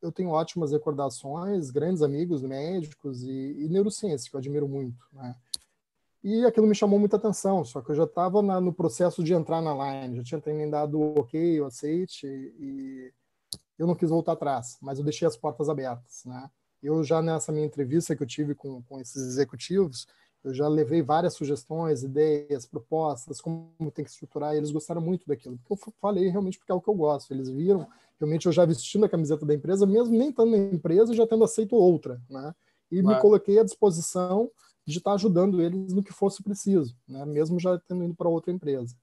[0.00, 5.04] eu tenho ótimas recordações, grandes amigos médicos e, e neurociência, que eu admiro muito.
[5.12, 5.34] Né?
[6.22, 9.60] E aquilo me chamou muita atenção, só que eu já estava no processo de entrar
[9.62, 13.12] na line, já tinha também dado ok, o aceite, e
[13.78, 16.50] eu não quis voltar atrás, mas eu deixei as portas abertas, né?
[16.82, 20.06] Eu já nessa minha entrevista que eu tive com, com esses executivos,
[20.44, 25.26] eu já levei várias sugestões, ideias, propostas, como tem que estruturar, e eles gostaram muito
[25.26, 27.32] daquilo, porque eu falei realmente porque é o que eu gosto.
[27.32, 27.86] Eles viram,
[28.18, 31.44] realmente eu já vestindo a camiseta da empresa, mesmo nem estando na empresa, já tendo
[31.44, 32.54] aceito outra, né?
[32.90, 33.16] E claro.
[33.16, 34.50] me coloquei à disposição
[34.86, 37.24] de estar ajudando eles no que fosse preciso, né?
[37.26, 38.96] Mesmo já tendo ido para outra empresa.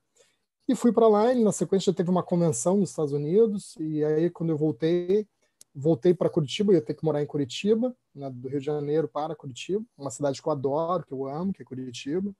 [0.67, 4.31] E fui para lá, e na sequência teve uma convenção nos Estados Unidos, e aí
[4.31, 5.27] quando eu voltei,
[5.75, 9.35] voltei para Curitiba, ia ter que morar em Curitiba, né, do Rio de Janeiro para
[9.35, 12.33] Curitiba, uma cidade que eu adoro, que eu amo, que é Curitiba.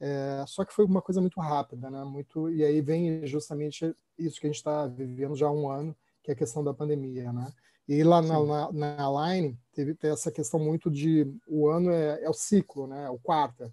[0.00, 2.02] É, só que foi uma coisa muito rápida, né?
[2.04, 5.94] Muito e aí vem justamente isso que a gente está vivendo já há um ano,
[6.22, 7.52] que é a questão da pandemia, né?
[7.86, 12.22] E lá na, na, na Line teve, teve, essa questão muito de o ano é,
[12.22, 13.04] é o ciclo, né?
[13.04, 13.70] É o quarto.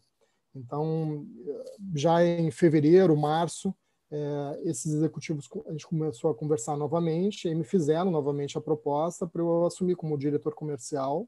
[0.54, 1.26] Então
[1.96, 3.74] já em fevereiro, março
[4.10, 9.28] é, esses executivos, a gente começou a conversar novamente e me fizeram novamente a proposta
[9.28, 11.28] para eu assumir como diretor comercial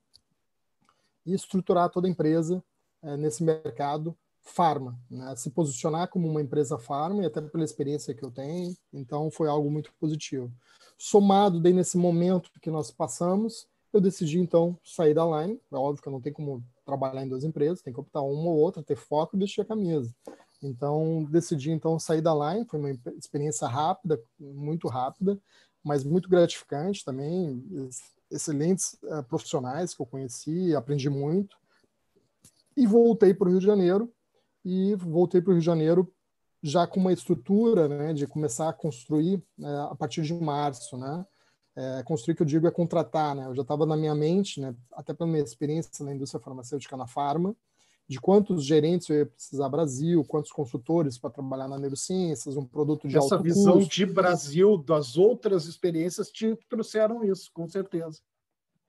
[1.25, 2.63] e estruturar toda a empresa
[3.01, 5.35] é, nesse mercado farma, né?
[5.35, 9.47] se posicionar como uma empresa farma e até pela experiência que eu tenho, então foi
[9.47, 10.51] algo muito positivo.
[10.97, 16.03] Somado daí nesse momento que nós passamos, eu decidi então sair da Line, é óbvio
[16.03, 18.95] que não tenho como trabalhar em duas empresas, tem que optar uma ou outra, ter
[18.95, 20.13] foco e vestir a camisa.
[20.61, 25.39] Então, decidi então sair da Line, foi uma experiência rápida, muito rápida,
[25.83, 27.63] mas muito gratificante também,
[28.29, 31.57] excelentes uh, profissionais que eu conheci, aprendi muito.
[32.75, 34.11] E voltei para o Rio de Janeiro,
[34.63, 36.13] e voltei para o Rio de Janeiro
[36.61, 41.25] já com uma estrutura né, de começar a construir né, a partir de março, né?
[41.75, 43.45] É, construir, que eu digo, é contratar, né?
[43.45, 47.07] Eu já estava na minha mente, né, até pela minha experiência na indústria farmacêutica na
[47.07, 47.55] Farma,
[48.09, 53.07] de quantos gerentes eu ia precisar Brasil, quantos consultores para trabalhar na neurociências, um produto
[53.07, 53.93] de Essa alto visão custo.
[53.93, 58.19] de Brasil, das outras experiências, te trouxeram isso, com certeza.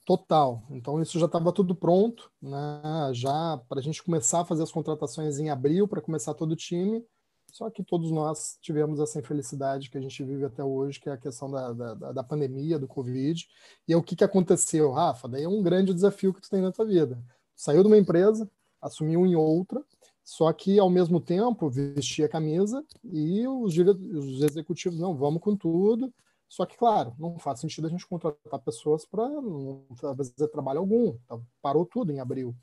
[0.06, 0.62] Total.
[0.70, 3.10] Então isso já estava tudo pronto, né?
[3.12, 6.56] Já para a gente começar a fazer as contratações em abril para começar todo o
[6.56, 7.04] time.
[7.52, 11.12] Só que todos nós tivemos essa infelicidade que a gente vive até hoje, que é
[11.12, 13.46] a questão da, da, da pandemia, do Covid.
[13.86, 15.28] E o que, que aconteceu, Rafa?
[15.28, 17.22] Daí é um grande desafio que tu tem na tua vida.
[17.54, 18.50] Saiu de uma empresa,
[18.80, 19.84] assumiu em outra,
[20.24, 25.56] só que ao mesmo tempo vestia a camisa e os, os executivos, não, vamos com
[25.56, 26.12] tudo.
[26.48, 31.16] Só que, claro, não faz sentido a gente contratar pessoas para não fazer trabalho algum.
[31.24, 32.54] Então, parou tudo em abril.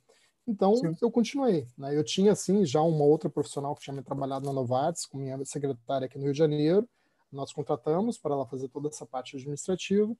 [0.45, 0.95] Então, Sim.
[1.01, 1.67] eu continuei.
[1.77, 1.95] Né?
[1.95, 5.43] Eu tinha, assim, já uma outra profissional que tinha me trabalhado na Novartis, com minha
[5.45, 6.87] secretária aqui no Rio de Janeiro.
[7.31, 10.13] Nós contratamos para ela fazer toda essa parte administrativa.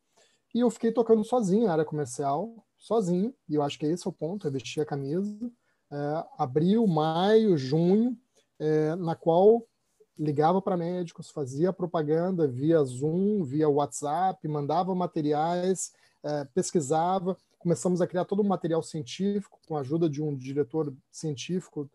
[0.54, 3.34] E eu fiquei tocando sozinho na área comercial, sozinho.
[3.50, 5.52] E eu acho que esse é o ponto, eu vestir a camisa.
[5.92, 8.18] É, abril, maio, junho,
[8.60, 9.66] é, na qual
[10.18, 17.38] ligava para médicos, fazia propaganda via Zoom, via WhatsApp, mandava materiais, é, pesquisava.
[17.60, 21.90] Começamos a criar todo um material científico com a ajuda de um diretor científico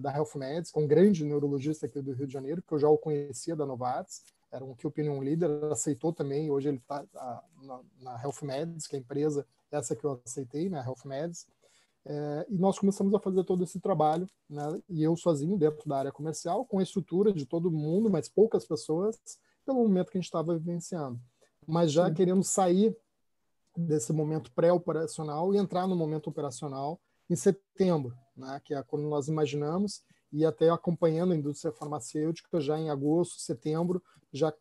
[0.00, 2.98] da Health Meds, um grande neurologista aqui do Rio de Janeiro, que eu já o
[2.98, 4.20] conhecia da Novartis,
[4.50, 7.04] era um Key Opinion Leader, aceitou também, hoje ele está
[7.62, 11.46] na, na Health Meds, que é a empresa, essa que eu aceitei, né, Health Meds,
[12.08, 15.98] é, e nós começamos a fazer todo esse trabalho, né, e eu sozinho dentro da
[15.98, 19.18] área comercial, com a estrutura de todo mundo, mas poucas pessoas,
[19.64, 21.20] pelo momento que a gente estava vivenciando.
[21.66, 22.14] Mas já Sim.
[22.14, 22.96] querendo sair
[23.76, 29.26] desse momento pré-operacional e entrar no momento operacional em setembro, né, que é quando nós
[29.26, 34.00] imaginamos, e até acompanhando a indústria farmacêutica, já em agosto, setembro,
[34.32, 34.52] já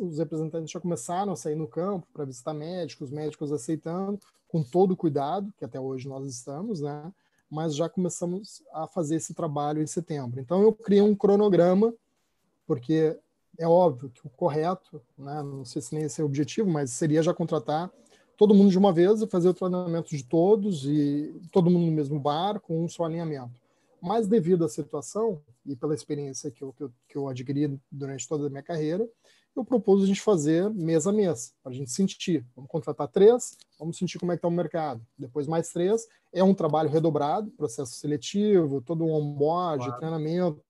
[0.00, 4.18] os representantes já começaram a sair no campo para visitar médicos, médicos aceitando,
[4.54, 7.12] com todo o cuidado, que até hoje nós estamos, né,
[7.50, 10.38] mas já começamos a fazer esse trabalho em setembro.
[10.38, 11.92] Então, eu criei um cronograma,
[12.64, 13.18] porque
[13.58, 16.92] é óbvio que o correto, né, não sei se nem esse é o objetivo, mas
[16.92, 17.90] seria já contratar
[18.36, 21.92] todo mundo de uma vez e fazer o treinamento de todos e todo mundo no
[21.92, 23.60] mesmo bar com um só alinhamento.
[24.00, 28.28] Mas devido à situação e pela experiência que eu, que eu, que eu adquiri durante
[28.28, 29.04] toda a minha carreira,
[29.56, 32.44] eu propus a gente fazer mês a mês, para a gente sentir.
[32.56, 35.04] Vamos contratar três, vamos sentir como é que está o mercado.
[35.16, 39.98] Depois mais três, é um trabalho redobrado, processo seletivo, todo um onboard, claro.
[39.98, 40.64] treinamento,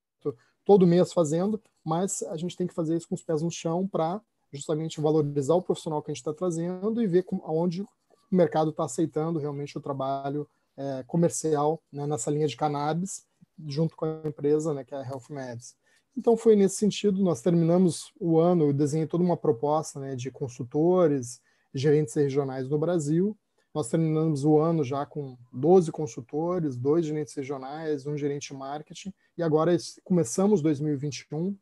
[0.65, 3.87] todo mês fazendo, mas a gente tem que fazer isso com os pés no chão
[3.87, 4.21] para
[4.53, 7.89] justamente valorizar o profissional que a gente está trazendo e ver aonde o
[8.31, 13.27] mercado está aceitando realmente o trabalho é, comercial né, nessa linha de cannabis,
[13.67, 15.77] junto com a empresa, né, que é a Health Meds.
[16.17, 20.31] Então foi nesse sentido, nós terminamos o ano, eu desenhei toda uma proposta né, de
[20.31, 21.41] consultores,
[21.75, 23.37] gerentes regionais no Brasil.
[23.75, 29.13] Nós terminamos o ano já com 12 consultores, dois gerentes regionais, um gerente de marketing,
[29.37, 31.57] e agora começamos 2021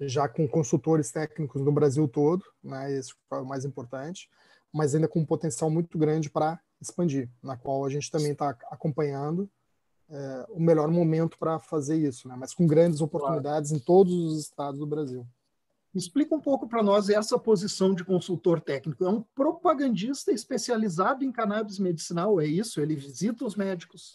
[0.00, 4.28] já com consultores técnicos no Brasil todo, né, esse foi o mais importante,
[4.70, 8.50] mas ainda com um potencial muito grande para expandir, na qual a gente também está
[8.70, 9.48] acompanhando
[10.08, 13.82] é, o melhor momento para fazer isso, né, mas com grandes oportunidades claro.
[13.82, 15.26] em todos os estados do Brasil.
[15.94, 19.02] Explica um pouco para nós essa posição de consultor técnico.
[19.02, 22.82] É um propagandista especializado em cannabis medicinal, é isso?
[22.82, 24.14] Ele visita os médicos?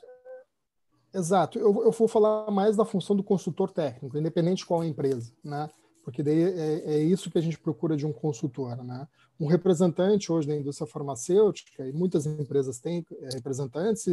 [1.12, 1.58] Exato.
[1.58, 4.90] Eu, eu vou falar mais da função do consultor técnico, independente de qual é a
[4.90, 5.68] empresa, né?
[6.04, 9.08] Porque daí é, é, isso que a gente procura de um consultor, né?
[9.40, 14.06] Um representante hoje da indústria farmacêutica, e muitas empresas têm é, representantes,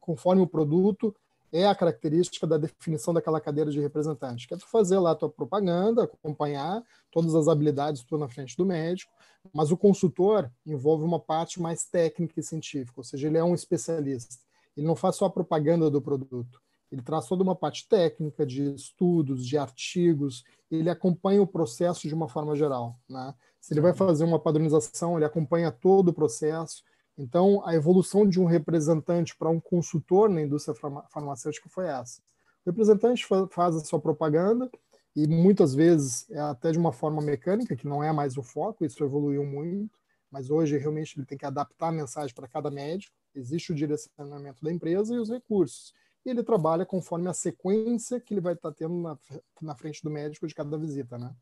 [0.00, 1.14] conforme o produto,
[1.52, 5.14] é a característica da definição daquela cadeira de representante, que é tu fazer lá a
[5.14, 9.12] tua propaganda, acompanhar todas as habilidades tu na frente do médico,
[9.52, 13.54] mas o consultor envolve uma parte mais técnica e científica, ou seja, ele é um
[13.54, 14.36] especialista.
[14.76, 16.60] Ele não faz só a propaganda do produto.
[16.90, 22.14] Ele traz toda uma parte técnica de estudos, de artigos, ele acompanha o processo de
[22.14, 22.98] uma forma geral.
[23.08, 23.34] Né?
[23.60, 26.84] Se ele vai fazer uma padronização, ele acompanha todo o processo.
[27.18, 30.76] Então, a evolução de um representante para um consultor na indústria
[31.08, 32.20] farmacêutica foi essa.
[32.64, 34.70] O representante faz a sua propaganda
[35.14, 38.84] e muitas vezes é até de uma forma mecânica, que não é mais o foco,
[38.84, 39.98] isso evoluiu muito,
[40.30, 44.64] mas hoje realmente ele tem que adaptar a mensagem para cada médico existe o direcionamento
[44.64, 45.92] da empresa e os recursos.
[46.24, 49.18] E ele trabalha conforme a sequência que ele vai estar tendo na,
[49.60, 51.32] na frente do médico de cada visita, né?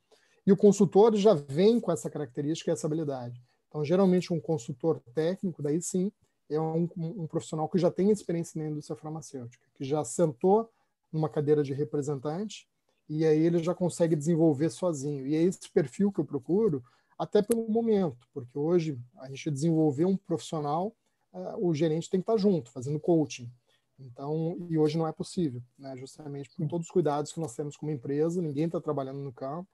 [0.47, 3.41] E o consultor já vem com essa característica e essa habilidade.
[3.75, 6.13] Então, geralmente, um consultor técnico, daí sim,
[6.49, 10.71] é um, um profissional que já tem experiência na indústria farmacêutica, que já sentou
[11.13, 12.69] numa cadeira de representante
[13.09, 15.27] e aí ele já consegue desenvolver sozinho.
[15.27, 16.85] E é esse perfil que eu procuro,
[17.19, 20.95] até pelo momento, porque hoje a gente desenvolveu um profissional
[21.59, 23.51] o gerente tem que estar junto, fazendo coaching.
[23.99, 25.97] Então, e hoje não é possível, né?
[25.97, 29.69] Justamente por todos os cuidados que nós temos como empresa, ninguém está trabalhando no campo,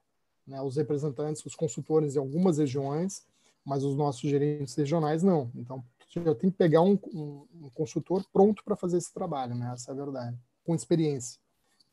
[0.47, 0.59] né?
[0.59, 3.25] Os representantes, os consultores em algumas regiões,
[3.65, 5.51] mas os nossos gerentes regionais não.
[5.55, 5.83] Então,
[6.15, 9.71] eu tenho que pegar um, um, um consultor pronto para fazer esse trabalho, né?
[9.73, 11.39] Essa é a verdade, com experiência,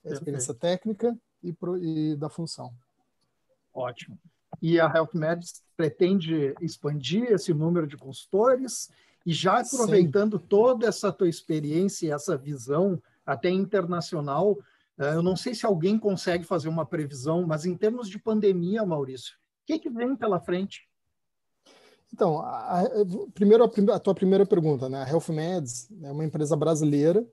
[0.04, 2.72] experiência técnica e, pro, e da função.
[3.72, 4.18] Ótimo.
[4.60, 5.46] E a HealthMed
[5.76, 8.90] pretende expandir esse número de consultores
[9.24, 10.46] e já aproveitando Sim.
[10.48, 14.58] toda essa tua experiência e essa visão até internacional,
[14.98, 18.86] eh, eu não sei se alguém consegue fazer uma previsão, mas em termos de pandemia,
[18.86, 20.87] Maurício, o que, que vem pela frente?
[22.12, 22.84] Então, a, a,
[23.34, 25.02] primeiro a, a, tua primeira pergunta, né?
[25.02, 27.26] A HealthMeds é uma empresa brasileira,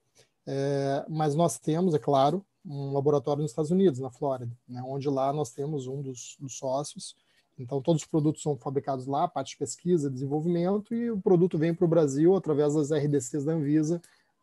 [0.46, 4.82] é, mas nós temos, é claro, um laboratório nos Estados Unidos, na Flórida, né?
[4.86, 7.16] onde lá nós temos um dos, dos sócios.
[7.58, 11.74] Então, todos os produtos são fabricados lá, parte de pesquisa, desenvolvimento, e o produto vem
[11.74, 14.02] para o Brasil através das RDCs da Anvisa,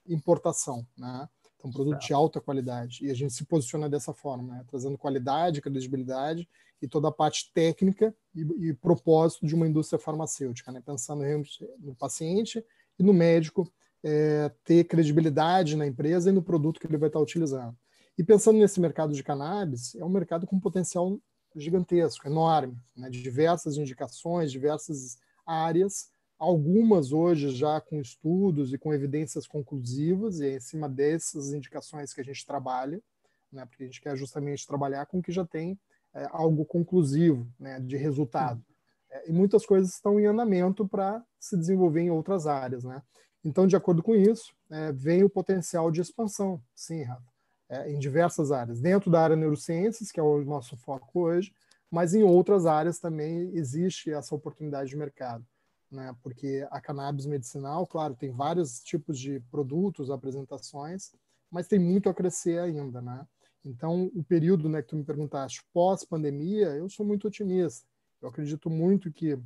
[0.08, 1.28] importação, né?
[1.62, 3.06] Então, produto de alta qualidade.
[3.06, 4.64] E a gente se posiciona dessa forma, né?
[4.68, 6.48] trazendo qualidade, credibilidade
[6.80, 10.82] e toda a parte técnica e, e propósito de uma indústria farmacêutica, né?
[10.84, 11.22] pensando
[11.78, 12.64] no paciente
[12.98, 17.20] e no médico é, ter credibilidade na empresa e no produto que ele vai estar
[17.20, 17.76] utilizando.
[18.18, 21.16] E pensando nesse mercado de cannabis, é um mercado com potencial
[21.54, 23.08] gigantesco, enorme, né?
[23.08, 26.10] diversas indicações, diversas áreas,
[26.42, 32.12] algumas hoje já com estudos e com evidências conclusivas, e é em cima dessas indicações
[32.12, 33.00] que a gente trabalha,
[33.52, 33.64] né?
[33.64, 35.78] porque a gente quer justamente trabalhar com o que já tem
[36.12, 37.78] é, algo conclusivo né?
[37.78, 38.60] de resultado.
[39.08, 42.82] É, e muitas coisas estão em andamento para se desenvolver em outras áreas.
[42.82, 43.00] Né?
[43.44, 47.32] Então, de acordo com isso, é, vem o potencial de expansão, sim, Rafa,
[47.68, 48.80] é, em diversas áreas.
[48.80, 51.54] Dentro da área neurociências, que é o nosso foco hoje,
[51.88, 55.46] mas em outras áreas também existe essa oportunidade de mercado
[55.92, 56.14] né?
[56.22, 61.12] Porque a cannabis medicinal, claro, tem vários tipos de produtos, apresentações,
[61.50, 63.26] mas tem muito a crescer ainda, né?
[63.64, 67.86] Então, o período, né, que tu me perguntaste, pós-pandemia, eu sou muito otimista.
[68.20, 69.38] Eu acredito muito que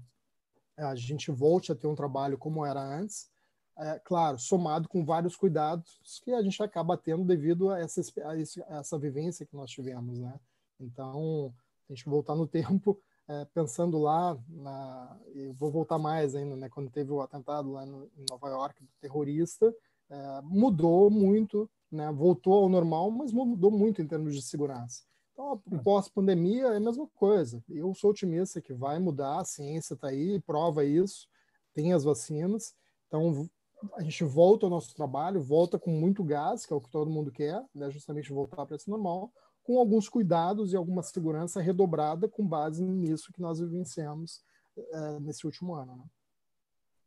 [0.77, 3.31] a gente volte a ter um trabalho como era antes,
[3.79, 8.79] é, claro, somado com vários cuidados que a gente acaba tendo devido a essa, a
[8.79, 10.39] essa vivência que nós tivemos, né?
[10.81, 11.53] Então,
[11.89, 16.69] a gente voltar no tempo, é, pensando lá, na, e vou voltar mais ainda, né,
[16.69, 19.75] quando teve o atentado lá no, em Nova York do terrorista,
[20.09, 25.03] é, mudou muito, né, voltou ao normal, mas mudou muito em termos de segurança.
[25.33, 25.79] Então, hum.
[25.79, 27.63] pós-pandemia é a mesma coisa.
[27.69, 31.29] Eu sou otimista que vai mudar, a ciência está aí, prova isso,
[31.75, 32.75] tem as vacinas.
[33.07, 33.47] Então,
[33.95, 37.11] a gente volta ao nosso trabalho, volta com muito gás, que é o que todo
[37.11, 39.31] mundo quer, né, justamente voltar para esse normal,
[39.67, 44.41] com alguns cuidados e alguma segurança redobrada com base nisso que nós vivenciamos
[44.79, 45.97] é, nesse último ano.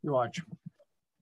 [0.02, 0.10] Né?
[0.10, 0.46] Ótimo.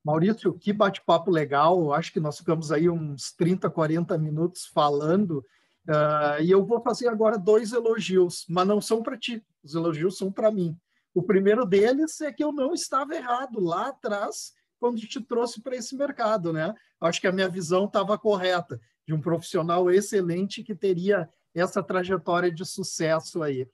[0.05, 1.93] Maurício, que bate-papo legal.
[1.93, 5.45] Acho que nós ficamos aí uns 30, 40 minutos falando.
[5.89, 9.45] Uh, e eu vou fazer agora dois elogios, mas não são para ti.
[9.63, 10.77] Os elogios são para mim.
[11.15, 15.77] O primeiro deles é que eu não estava errado lá atrás quando te trouxe para
[15.77, 16.75] esse mercado, né?
[17.01, 22.53] Acho que a minha visão estava correta de um profissional excelente que teria essa trajetória
[22.53, 23.67] de sucesso aí.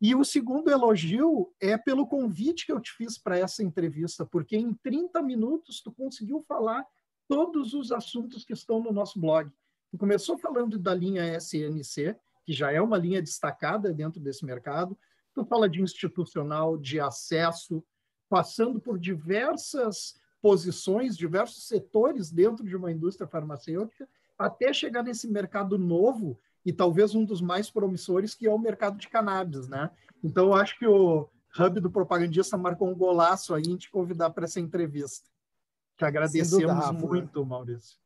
[0.00, 4.56] E o segundo elogio é pelo convite que eu te fiz para essa entrevista, porque
[4.56, 6.84] em 30 minutos tu conseguiu falar
[7.28, 9.48] todos os assuntos que estão no nosso blog.
[9.92, 14.98] Tu começou falando da linha SNC, que já é uma linha destacada dentro desse mercado.
[15.32, 17.84] Tu fala de institucional, de acesso,
[18.28, 24.08] passando por diversas posições, diversos setores dentro de uma indústria farmacêutica
[24.38, 28.96] até chegar nesse mercado novo e talvez um dos mais promissores, que é o mercado
[28.96, 29.90] de cannabis, né?
[30.22, 31.28] Então, eu acho que o
[31.58, 35.28] Hub do Propagandista marcou um golaço aí em te convidar para essa entrevista.
[35.96, 37.98] Te agradecemos dúvida, muito, Maurício.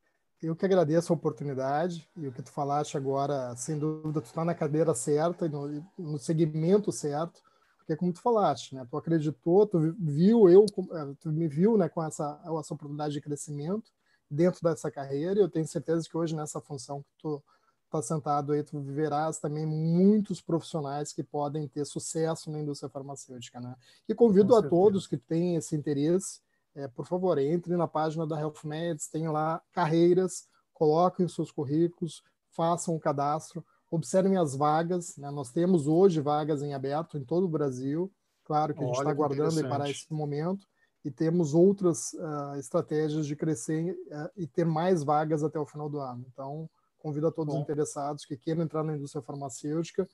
[0.42, 4.44] Eu que agradeço a oportunidade e o que tu falaste agora, sem dúvida, tu está
[4.44, 7.40] na cadeira certa, no, no segmento certo,
[7.78, 8.86] porque como tu falaste, né?
[8.90, 13.20] Tu acreditou, tu viu eu, eh, tu me viu, né, com essa, essa oportunidade de
[13.20, 13.90] crescimento
[14.30, 15.40] dentro dessa carreira.
[15.40, 17.42] Eu tenho certeza que hoje, nessa função que tu
[17.84, 23.60] está sentado aí, tu verás também muitos profissionais que podem ter sucesso na indústria farmacêutica.
[23.60, 23.74] Né?
[24.08, 26.40] E convido a todos que têm esse interesse,
[26.74, 31.50] é, por favor, entre na página da Health Meds, tem lá carreiras, coloquem os seus
[31.50, 35.16] currículos, façam o cadastro, observem as vagas.
[35.16, 35.30] Né?
[35.30, 38.12] Nós temos hoje vagas em aberto em todo o Brasil.
[38.44, 40.66] Claro que Olha, a gente está aguardando para esse momento
[41.06, 45.88] e temos outras uh, estratégias de crescer uh, e ter mais vagas até o final
[45.88, 46.26] do ano.
[46.32, 47.60] Então, convido a todos Bom.
[47.60, 50.08] os interessados que queiram entrar na indústria farmacêutica,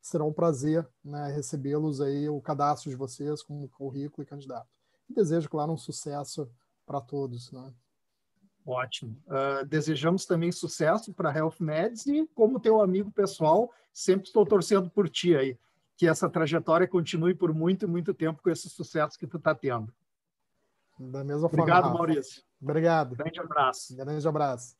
[0.00, 4.66] será um prazer né, recebê-los aí, o cadastro de vocês como currículo e candidato.
[5.10, 6.50] E desejo, claro, um sucesso
[6.86, 7.52] para todos.
[7.52, 7.70] Né?
[8.64, 9.22] Ótimo.
[9.26, 14.46] Uh, desejamos também sucesso para a Health Meds e, como teu amigo pessoal, sempre estou
[14.46, 15.58] torcendo por ti aí,
[15.98, 19.92] que essa trajetória continue por muito, muito tempo com esse sucesso que tu está tendo.
[20.98, 21.62] Da mesma forma.
[21.64, 22.42] Obrigado, Maurício.
[22.62, 23.16] Obrigado.
[23.16, 23.96] Grande abraço.
[23.96, 24.76] Grande abraço.